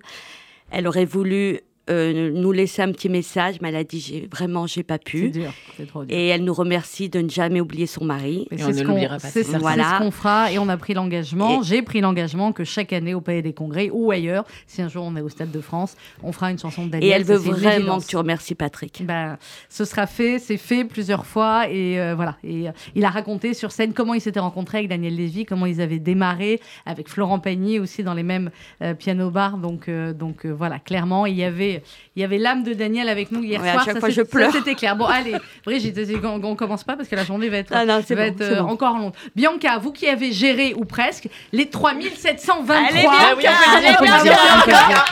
[0.71, 4.67] Elle aurait voulu euh, nous laisser un petit message, mais elle a dit j'ai vraiment
[4.67, 5.23] j'ai pas pu.
[5.33, 6.17] C'est dur, c'est trop dur.
[6.17, 8.47] Et elle nous remercie de ne jamais oublier son mari.
[8.51, 9.95] Et c'est ce qu'on- c'est- c'est Voilà.
[9.99, 11.63] ce qu'on fera et on a pris l'engagement.
[11.63, 15.05] J'ai pris l'engagement que chaque année au Palais des Congrès ou ailleurs, si un jour
[15.05, 17.11] on est au Stade de France, on fera une chanson de Daniel.
[17.11, 19.03] Et elle veut vraiment que tu remercies Patrick.
[19.05, 19.37] Ben,
[19.69, 22.37] ce sera fait, c'est fait plusieurs fois et euh, voilà.
[22.45, 25.67] Et euh, il a raconté sur scène comment il s'était rencontré avec Daniel Lévy, comment
[25.67, 28.51] ils avaient démarré avec Florent Pagny aussi dans les mêmes
[28.83, 29.59] euh, piano bars.
[29.59, 31.72] Donc, euh, donc euh, voilà, clairement, il y avait,
[32.17, 33.85] il y avait l'âme de Daniel avec nous hier Ouais, à soir.
[33.85, 34.53] chaque Ça, fois, je pleure.
[34.53, 34.97] C'était clair.
[34.97, 38.01] Bon, allez, Brigitte, on, on commence pas parce que la journée va être, Ah non,
[38.01, 38.69] va bon, être euh, bon.
[38.71, 39.13] encore longue.
[39.37, 42.77] Bianca, vous qui avez géré ou presque les 3723.
[42.77, 45.05] Allez, Bianca, allez, Bianca.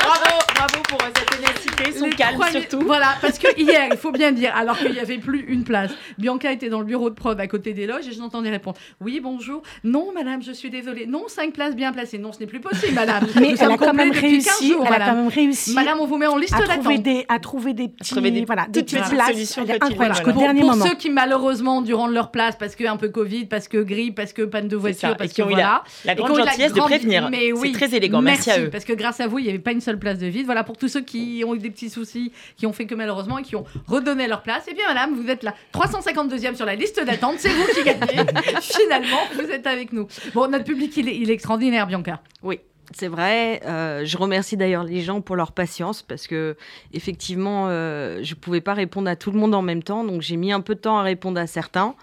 [0.00, 2.84] Bravo, bravo pour euh, cette ténacité, son Les calme 3000 surtout.
[2.86, 5.90] Voilà, parce que hier, il faut bien dire, alors qu'il n'y avait plus une place,
[6.18, 8.76] Bianca était dans le bureau de prod à côté des loges et je l'entendais répondre
[9.00, 9.62] Oui, bonjour.
[9.84, 11.06] Non, madame, je suis désolée.
[11.06, 12.18] Non, cinq places bien placées.
[12.18, 13.26] Non, ce n'est plus possible, madame.
[13.36, 15.97] Mais Nous elle a quand même réussi, 15 jours, elle a quand même réussi Madame,
[16.00, 17.02] on vous met en liste d'attente.
[17.02, 19.26] des, à trouver des petits, trouver des voilà, des petites petites places.
[19.32, 20.84] solutions incroyable, jusqu'au Pour, dernier pour moment.
[20.86, 24.14] ceux qui malheureusement dû rendre leur place parce que un peu Covid, parce que grippe,
[24.16, 25.82] parce que panne de voiture, parce que ont eu voilà.
[26.04, 27.28] la- grande qui ont eu gentillesse de prévenir.
[27.30, 28.70] Mais C'est très élégant, merci à eux.
[28.70, 30.46] Parce que grâce à vous, il n'y avait pas une seule place de vide.
[30.46, 33.38] Voilà pour tous ceux qui ont eu des petits soucis, qui ont fait que malheureusement
[33.38, 34.66] et qui ont redonné leur place.
[34.68, 37.36] Et bien madame, vous êtes la 352e sur la liste d'attente.
[37.38, 38.24] C'est vous qui gagnez.
[38.62, 40.06] Finalement, vous êtes avec nous.
[40.34, 42.20] Bon, notre public, il est, il est extraordinaire, Bianca.
[42.42, 42.60] Oui,
[42.94, 43.60] c'est vrai.
[43.66, 46.56] Euh, je remercie d'ailleurs les gens pour leur patience parce que
[46.92, 50.36] effectivement, euh, je pouvais pas répondre à tout le monde en même temps, donc j'ai
[50.36, 51.94] mis un peu de temps à répondre à certains.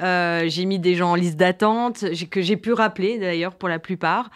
[0.00, 3.78] Euh, j'ai mis des gens en liste d'attente que j'ai pu rappeler d'ailleurs pour la
[3.78, 4.30] plupart.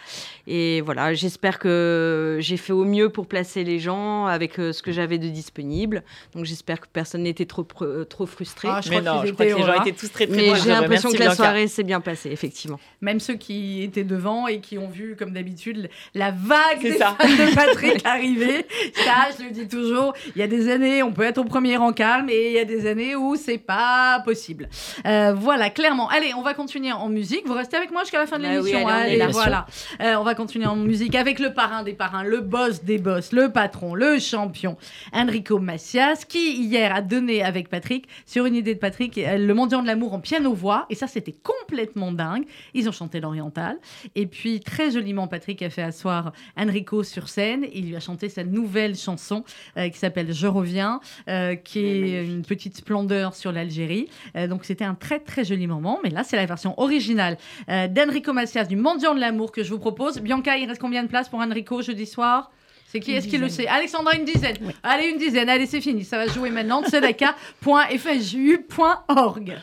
[0.49, 4.83] Et voilà, j'espère que j'ai fait au mieux pour placer les gens avec euh, ce
[4.83, 6.03] que j'avais de disponible.
[6.35, 8.69] Donc j'espère que personne n'était trop euh, trop frustré.
[8.71, 10.27] Ah, je Mais crois non, qu'ils je crois que les heureux, gens étaient tous très,
[10.27, 10.59] très Mais heureux.
[10.65, 12.81] j'ai l'impression Merci, que la soirée s'est bien passée, effectivement.
[13.01, 17.17] Même ceux qui étaient devant et qui ont vu, comme d'habitude, la vague des ça.
[17.21, 18.67] fans de Patrick arriver.
[18.95, 21.77] Ça, je le dis toujours, il y a des années, on peut être au premier
[21.77, 24.69] rang calme et il y a des années où c'est pas possible.
[25.07, 26.09] Euh, voilà, clairement.
[26.09, 27.47] Allez, on va continuer en musique.
[27.47, 28.89] Vous restez avec moi jusqu'à la fin de Bah oui, l'émission.
[28.89, 29.67] allez, voilà.
[30.01, 33.33] Euh, on va continuer en musique avec le parrain des parrains, le boss des boss,
[33.33, 34.79] le patron, le champion,
[35.13, 39.53] Enrico Macias, qui hier a donné avec Patrick, sur une idée de Patrick, euh, le
[39.53, 40.87] mendiant de l'amour en piano-voix.
[40.89, 42.45] Et ça, c'était complètement dingue.
[42.73, 43.77] Ils ont chanté l'oriental.
[44.15, 47.67] Et puis, très joliment, Patrick a fait asseoir Enrico sur scène.
[47.75, 49.45] Il lui a chanté sa nouvelle chanson
[49.77, 54.09] euh, qui s'appelle Je reviens, euh, qui est une petite splendeur sur l'Algérie.
[54.49, 56.01] Donc, c'était un très, très joli moment.
[56.03, 57.37] Mais là, c'est la version originale
[57.69, 60.19] euh, d'Enrico Macias du mendiant de l'amour que je vous propose.
[60.21, 62.51] Bianca, il reste combien de places pour Enrico jeudi soir?
[62.87, 63.13] C'est qui?
[63.13, 63.67] Est-ce qui le sait?
[63.67, 64.57] Alexandra, une dizaine.
[64.83, 65.49] Allez, une dizaine.
[65.49, 66.05] Allez, c'est fini.
[66.05, 66.83] Ça va jouer maintenant.
[66.83, 69.57] tzedaka.fju.org.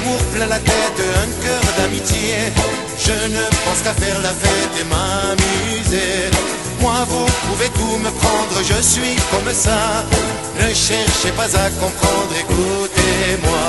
[0.00, 2.52] l'amour plein la tête, un cœur d'amitié.
[2.98, 6.30] Je ne pense qu'à faire la fête et m'amuser.
[6.80, 10.04] Moi, vous pouvez tout me prendre, je suis comme ça.
[10.60, 13.64] Ne cherchez pas à comprendre, écoutez-moi.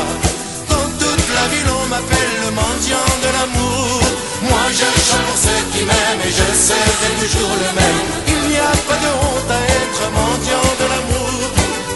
[0.69, 4.01] Dans toute la ville, on m'appelle le mendiant de l'amour.
[4.49, 8.01] Moi, je chante pour ceux qui m'aiment et je serai toujours le même.
[8.27, 11.41] Il n'y a pas de honte à être mendiant de l'amour.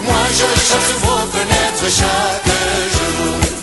[0.08, 2.52] Moi, je chante vos fenêtres chaque
[2.96, 3.55] jour.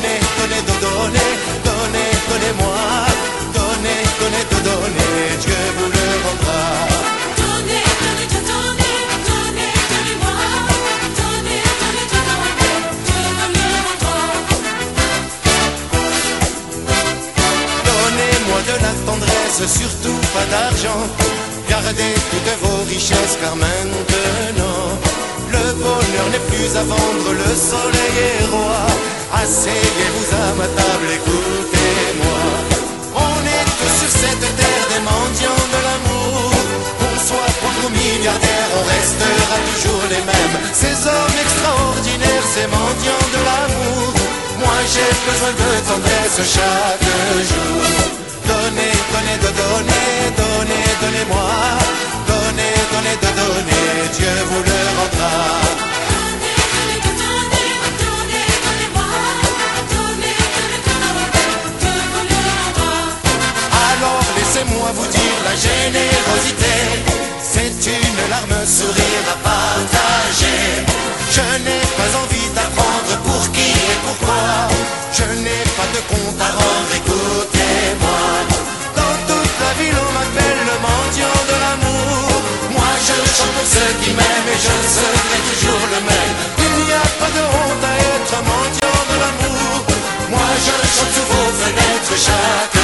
[0.00, 1.32] Donnez, donnez, do- donnez,
[1.62, 2.80] donnez, donnez-moi.
[3.52, 5.28] Donnez, donnez, do- donnez,
[5.76, 6.62] vous le rendra.
[7.36, 8.96] Donnez, donnez, donnez,
[9.28, 10.36] donnez, donnez-moi.
[11.20, 12.46] Donnez, donnez, donnez,
[13.56, 14.16] le rendra.
[17.88, 21.02] Donnez-moi de la tendresse, surtout pas d'argent.
[21.68, 24.88] Gardez toutes vos richesses car maintenant
[25.52, 28.86] le bonheur n'est plus à vendre, le soleil est roi.
[29.42, 32.40] Asseyez-vous à ma table, écoutez-moi.
[33.16, 36.52] On est tous sur cette terre des mendiants de l'amour.
[37.00, 40.56] Qu'on soit pauvre ou milliardaire, on restera toujours les mêmes.
[40.76, 44.12] Ces hommes extraordinaires, ces mendiants de l'amour.
[44.60, 47.08] Moi j'ai besoin de tendresse chaque
[47.50, 47.80] jour.
[48.44, 51.48] Donnez, donnez, de donner, donnez, donnez-moi.
[52.28, 55.89] Donnez, donnez, de donner, Dieu vous le rendra.
[64.60, 66.74] Laissez-moi vous dire la générosité,
[67.42, 70.84] c'est une larme sourire à partager.
[71.30, 74.68] Je n'ai pas envie d'apprendre pour qui et pourquoi.
[75.12, 78.22] Je n'ai pas de compte à rendre, écoutez-moi.
[78.96, 82.30] Dans toute la ville, on m'appelle le mendiant de l'amour.
[82.70, 86.34] Moi, je chante pour ceux qui m'aiment et je serai toujours le même.
[86.58, 89.78] Il n'y a pas de honte à être mendiant de l'amour.
[90.30, 92.79] Moi, je chante sous vos fenêtres chaque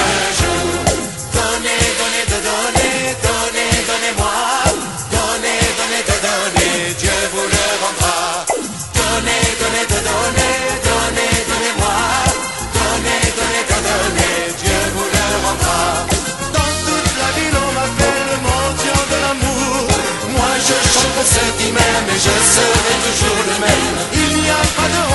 [21.78, 23.96] et je serai toujours le même.
[24.12, 25.05] Il n'y a pas de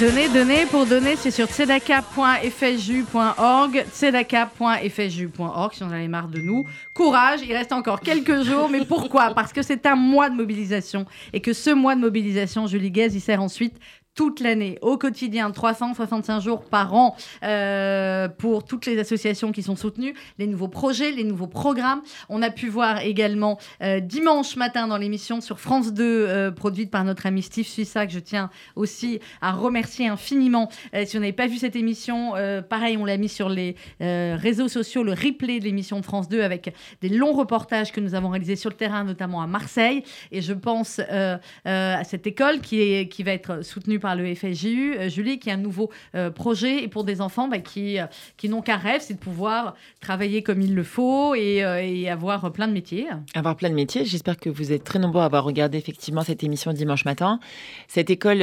[0.00, 0.64] Donnez, donnez.
[0.64, 3.84] Pour donner, c'est sur tzedaka.fju.org.
[3.92, 6.64] tzedaka.fju.org si on en avait marre de nous.
[6.94, 8.70] Courage, il reste encore quelques jours.
[8.70, 9.34] Mais pourquoi?
[9.34, 11.04] Parce que c'est un mois de mobilisation.
[11.34, 13.74] Et que ce mois de mobilisation, Julie Guez, il sert ensuite
[14.14, 19.76] toute l'année, au quotidien, 365 jours par an euh, pour toutes les associations qui sont
[19.76, 22.02] soutenues, les nouveaux projets, les nouveaux programmes.
[22.28, 26.90] On a pu voir également euh, dimanche matin dans l'émission sur France 2, euh, produite
[26.90, 30.68] par notre ami Steve Suissa, que je tiens aussi à remercier infiniment.
[30.92, 32.32] Si vous n'avez pas vu cette émission,
[32.68, 36.42] pareil, on l'a mis sur les réseaux sociaux, le replay de l'émission de France 2
[36.42, 40.02] avec des longs reportages que nous avons réalisés sur le terrain, notamment à Marseille.
[40.32, 41.00] Et je pense
[41.64, 45.56] à cette école qui va être soutenue par le FSJU, euh, Julie, qui est un
[45.56, 49.14] nouveau euh, projet et pour des enfants bah, qui, euh, qui n'ont qu'un rêve, c'est
[49.14, 51.60] de pouvoir travailler comme il le faut et,
[52.10, 53.06] avoir plein de métiers.
[53.34, 54.04] Avoir plein de métiers.
[54.04, 57.38] J'espère que vous êtes très nombreux à avoir regardé effectivement cette émission dimanche matin.
[57.86, 58.42] Cette école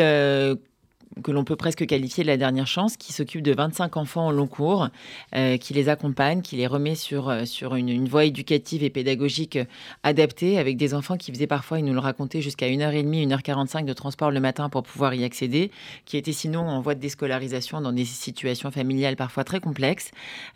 [1.23, 4.31] que l'on peut presque qualifier de la dernière chance, qui s'occupe de 25 enfants au
[4.31, 4.89] long cours,
[5.35, 9.57] euh, qui les accompagne, qui les remet sur, euh, sur une, voie éducative et pédagogique
[9.57, 9.65] euh,
[10.03, 13.93] adaptée, avec des enfants qui faisaient parfois, ils nous le racontaient, jusqu'à 1h30, 1h45 de
[13.93, 15.71] transport le matin pour pouvoir y accéder,
[16.05, 20.11] qui étaient sinon en voie de déscolarisation dans des situations familiales parfois très complexes.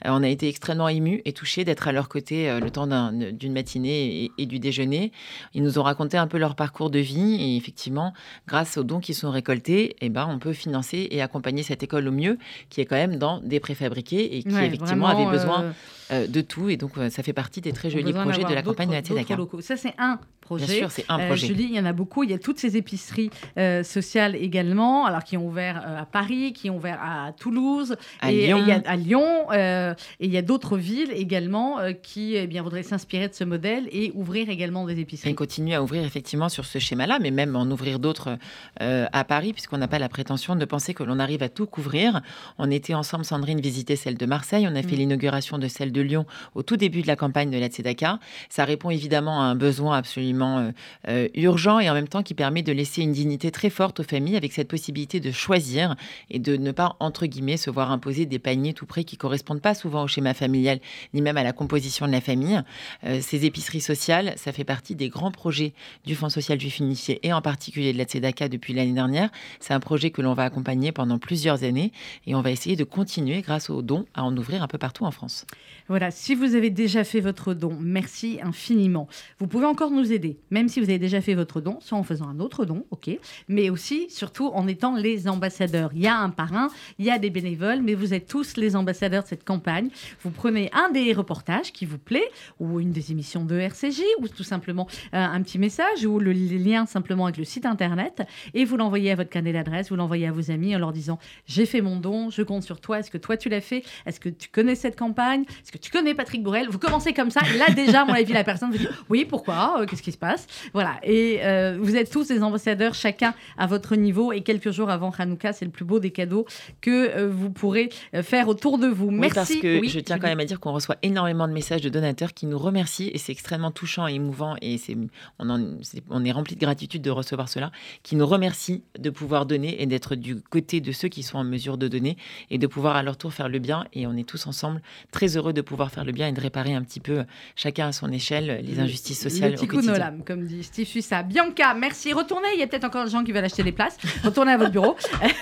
[0.05, 3.53] On a été extrêmement émus et touchés d'être à leur côté le temps d'un- d'une
[3.53, 5.11] matinée et, et du déjeuner.
[5.53, 8.13] Ils nous ont raconté un peu leur parcours de vie et effectivement,
[8.47, 12.07] grâce aux dons qui sont récoltés, eh ben, on peut financer et accompagner cette école
[12.07, 12.37] au mieux,
[12.69, 15.71] qui est quand même dans des préfabriqués et qui Ouais, effectivement vraiment, avait besoin euh,
[16.11, 16.69] euh, de tout.
[16.69, 19.61] Et donc, euh, ça fait partie des très jolis projets de la campagne de la.
[19.61, 20.65] Ça, c'est un projet.
[20.65, 21.47] Bien sûr, c'est un Euh, projet.
[21.47, 22.23] Julie, il y en a beaucoup.
[22.23, 26.05] Il y a toutes ces épiceries euh, sociales également, alors qui ont ouvert euh, à
[26.05, 28.57] Paris, qui ont ouvert à Toulouse, À et, Lyon.
[28.57, 31.91] et il y a, à Lyon, euh, et il y a d'autres villes également euh,
[31.93, 35.29] qui eh bien voudraient s'inspirer de ce modèle et ouvrir également des épiceries.
[35.29, 38.37] Et continuer à ouvrir effectivement sur ce schéma-là, mais même en ouvrir d'autres
[38.81, 41.65] euh, à Paris, puisqu'on n'a pas la prétention de penser que l'on arrive à tout
[41.67, 42.21] couvrir.
[42.57, 44.67] On était ensemble, Sandrine, visiter celle de Marseille.
[44.69, 44.99] On a fait Mm.
[44.99, 46.25] l'inauguration de celle de Lyon
[46.55, 48.19] au tout début de la campagne de la Tzedaka.
[48.49, 50.71] Ça répond évidemment à un besoin absolument euh,
[51.07, 54.03] euh, urgent et en même temps qui permet de laisser une dignité très forte aux
[54.03, 55.95] familles avec cette possibilité de choisir
[56.29, 59.61] et de ne pas, entre guillemets, se voir imposer des paniers tout près qui correspondent
[59.61, 60.79] pas souvent au schéma familial
[61.13, 62.61] ni même à la composition de la famille.
[63.03, 65.73] Euh, ces épiceries sociales, ça fait partie des grands projets
[66.05, 69.29] du Fonds social juif unifié et en particulier de la Tzedaka depuis l'année dernière.
[69.59, 71.91] C'est un projet que l'on va accompagner pendant plusieurs années
[72.27, 75.05] et on va essayer de continuer grâce aux dons à en ouvrir un peu partout
[75.05, 75.45] en France.
[75.87, 79.07] Voilà, si vous avez déjà fait votre don, merci infiniment.
[79.39, 82.03] Vous pouvez encore nous aider, même si vous avez déjà fait votre don, soit en
[82.03, 83.09] faisant un autre don, ok,
[83.47, 85.91] mais aussi, surtout, en étant les ambassadeurs.
[85.93, 86.69] Il y a un parrain,
[86.99, 89.89] il y a des bénévoles, mais vous êtes tous les ambassadeurs de cette campagne.
[90.23, 94.27] Vous prenez un des reportages qui vous plaît, ou une des émissions de RCJ, ou
[94.27, 98.65] tout simplement euh, un petit message, ou le lien simplement avec le site internet, et
[98.65, 101.65] vous l'envoyez à votre carnet d'adresse, vous l'envoyez à vos amis en leur disant J'ai
[101.65, 103.83] fait mon don, je compte sur toi, est-ce que toi tu l'as fait?
[104.05, 105.43] Est-ce que tu connais cette campagne?
[105.43, 108.33] Est-ce que tu connais Patrick Bourrel Vous commencez comme ça, et là déjà, mon avis,
[108.33, 109.81] la personne vous dit Oui, pourquoi?
[109.81, 110.47] Euh, Qu'est-ce qui se passe.
[110.73, 114.89] Voilà, et euh, vous êtes tous des ambassadeurs, chacun à votre niveau, et quelques jours
[114.89, 116.45] avant Hanouka, c'est le plus beau des cadeaux
[116.81, 119.07] que euh, vous pourrez euh, faire autour de vous.
[119.07, 119.35] Oui, Merci.
[119.35, 121.89] parce que Oui, je tiens quand même à dire qu'on reçoit énormément de messages de
[121.89, 123.09] donateurs qui nous remercient.
[123.13, 124.55] Et c'est extrêmement touchant et émouvant.
[124.61, 124.95] Et c'est
[125.39, 127.71] on, en- c'est- on est rempli de gratitude de recevoir cela,
[128.03, 131.43] qui nous remercient de pouvoir donner et d'être du côté de ceux qui sont en
[131.43, 132.17] mesure de donner
[132.49, 133.85] et de pouvoir à leur tour faire le bien.
[133.93, 134.81] Et on est tous ensemble
[135.11, 137.23] très heureux de pouvoir faire le bien et de réparer un petit peu
[137.55, 139.93] chacun à son échelle les injustices sociales Le au quotidien.
[140.25, 141.23] Comme dit Steve Suissa.
[141.23, 142.13] Bianca, merci.
[142.13, 143.97] Retournez, il y a peut-être encore des gens qui veulent acheter des places.
[144.23, 144.95] Retournez à votre bureau.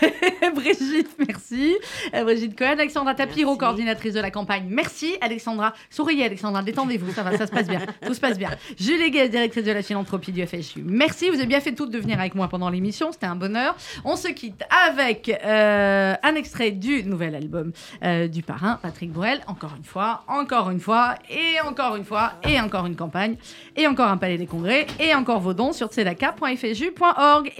[0.55, 1.76] Brigitte, merci.
[2.14, 4.66] Euh, Brigitte Cohen, Alexandra Tapiro, coordinatrice de la campagne.
[4.68, 5.74] Merci, Alexandra.
[5.89, 7.82] Souriez, Alexandra, détendez-vous, ça va, ça se passe bien.
[8.05, 8.49] Tout se passe bien.
[8.80, 10.84] Julie Guest, directrice de la philanthropie du FSU.
[10.84, 13.76] Merci, vous avez bien fait toutes de venir avec moi pendant l'émission, c'était un bonheur.
[14.05, 17.72] On se quitte avec euh, un extrait du nouvel album
[18.03, 19.41] euh, du parrain, Patrick Borel.
[19.47, 23.36] Encore une fois, encore une fois, et encore une fois, et encore une campagne,
[23.76, 27.54] et encore un palais des congrès, et encore vos dons sur tzedaka.fju.org.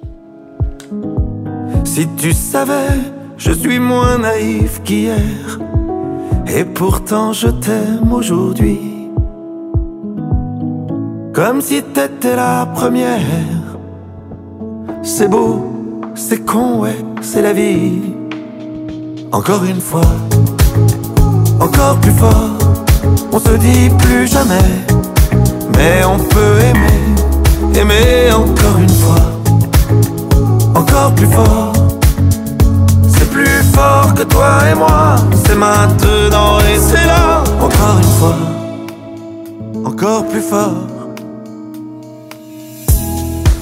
[1.86, 2.98] Si tu savais,
[3.38, 5.60] je suis moins naïf qu'hier.
[6.48, 8.80] Et pourtant je t'aime aujourd'hui.
[11.34, 13.22] Comme si t'étais la première.
[15.04, 15.66] C'est beau,
[16.16, 18.02] c'est con, ouais, c'est la vie.
[19.32, 20.10] Encore une fois,
[21.60, 22.58] encore plus fort.
[23.32, 24.99] On se dit plus jamais.
[25.80, 29.26] Mais on peut aimer, aimer encore une fois.
[30.76, 31.72] Encore plus fort.
[33.08, 35.16] C'est plus fort que toi et moi.
[35.46, 37.46] C'est maintenant et c'est là.
[37.62, 38.40] Encore une fois.
[39.86, 40.84] Encore plus fort.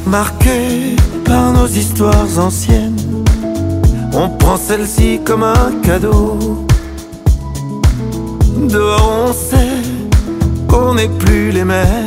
[0.08, 3.24] Marqué par nos histoires anciennes.
[4.14, 6.66] On prend celle-ci comme un cadeau.
[8.74, 9.84] Dehors on sait
[10.68, 12.07] qu'on n'est plus les mêmes.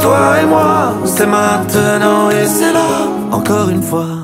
[0.00, 0.94] Toi et moi.
[1.04, 2.88] C'est maintenant et c'est là.
[3.32, 4.19] Encore une fois.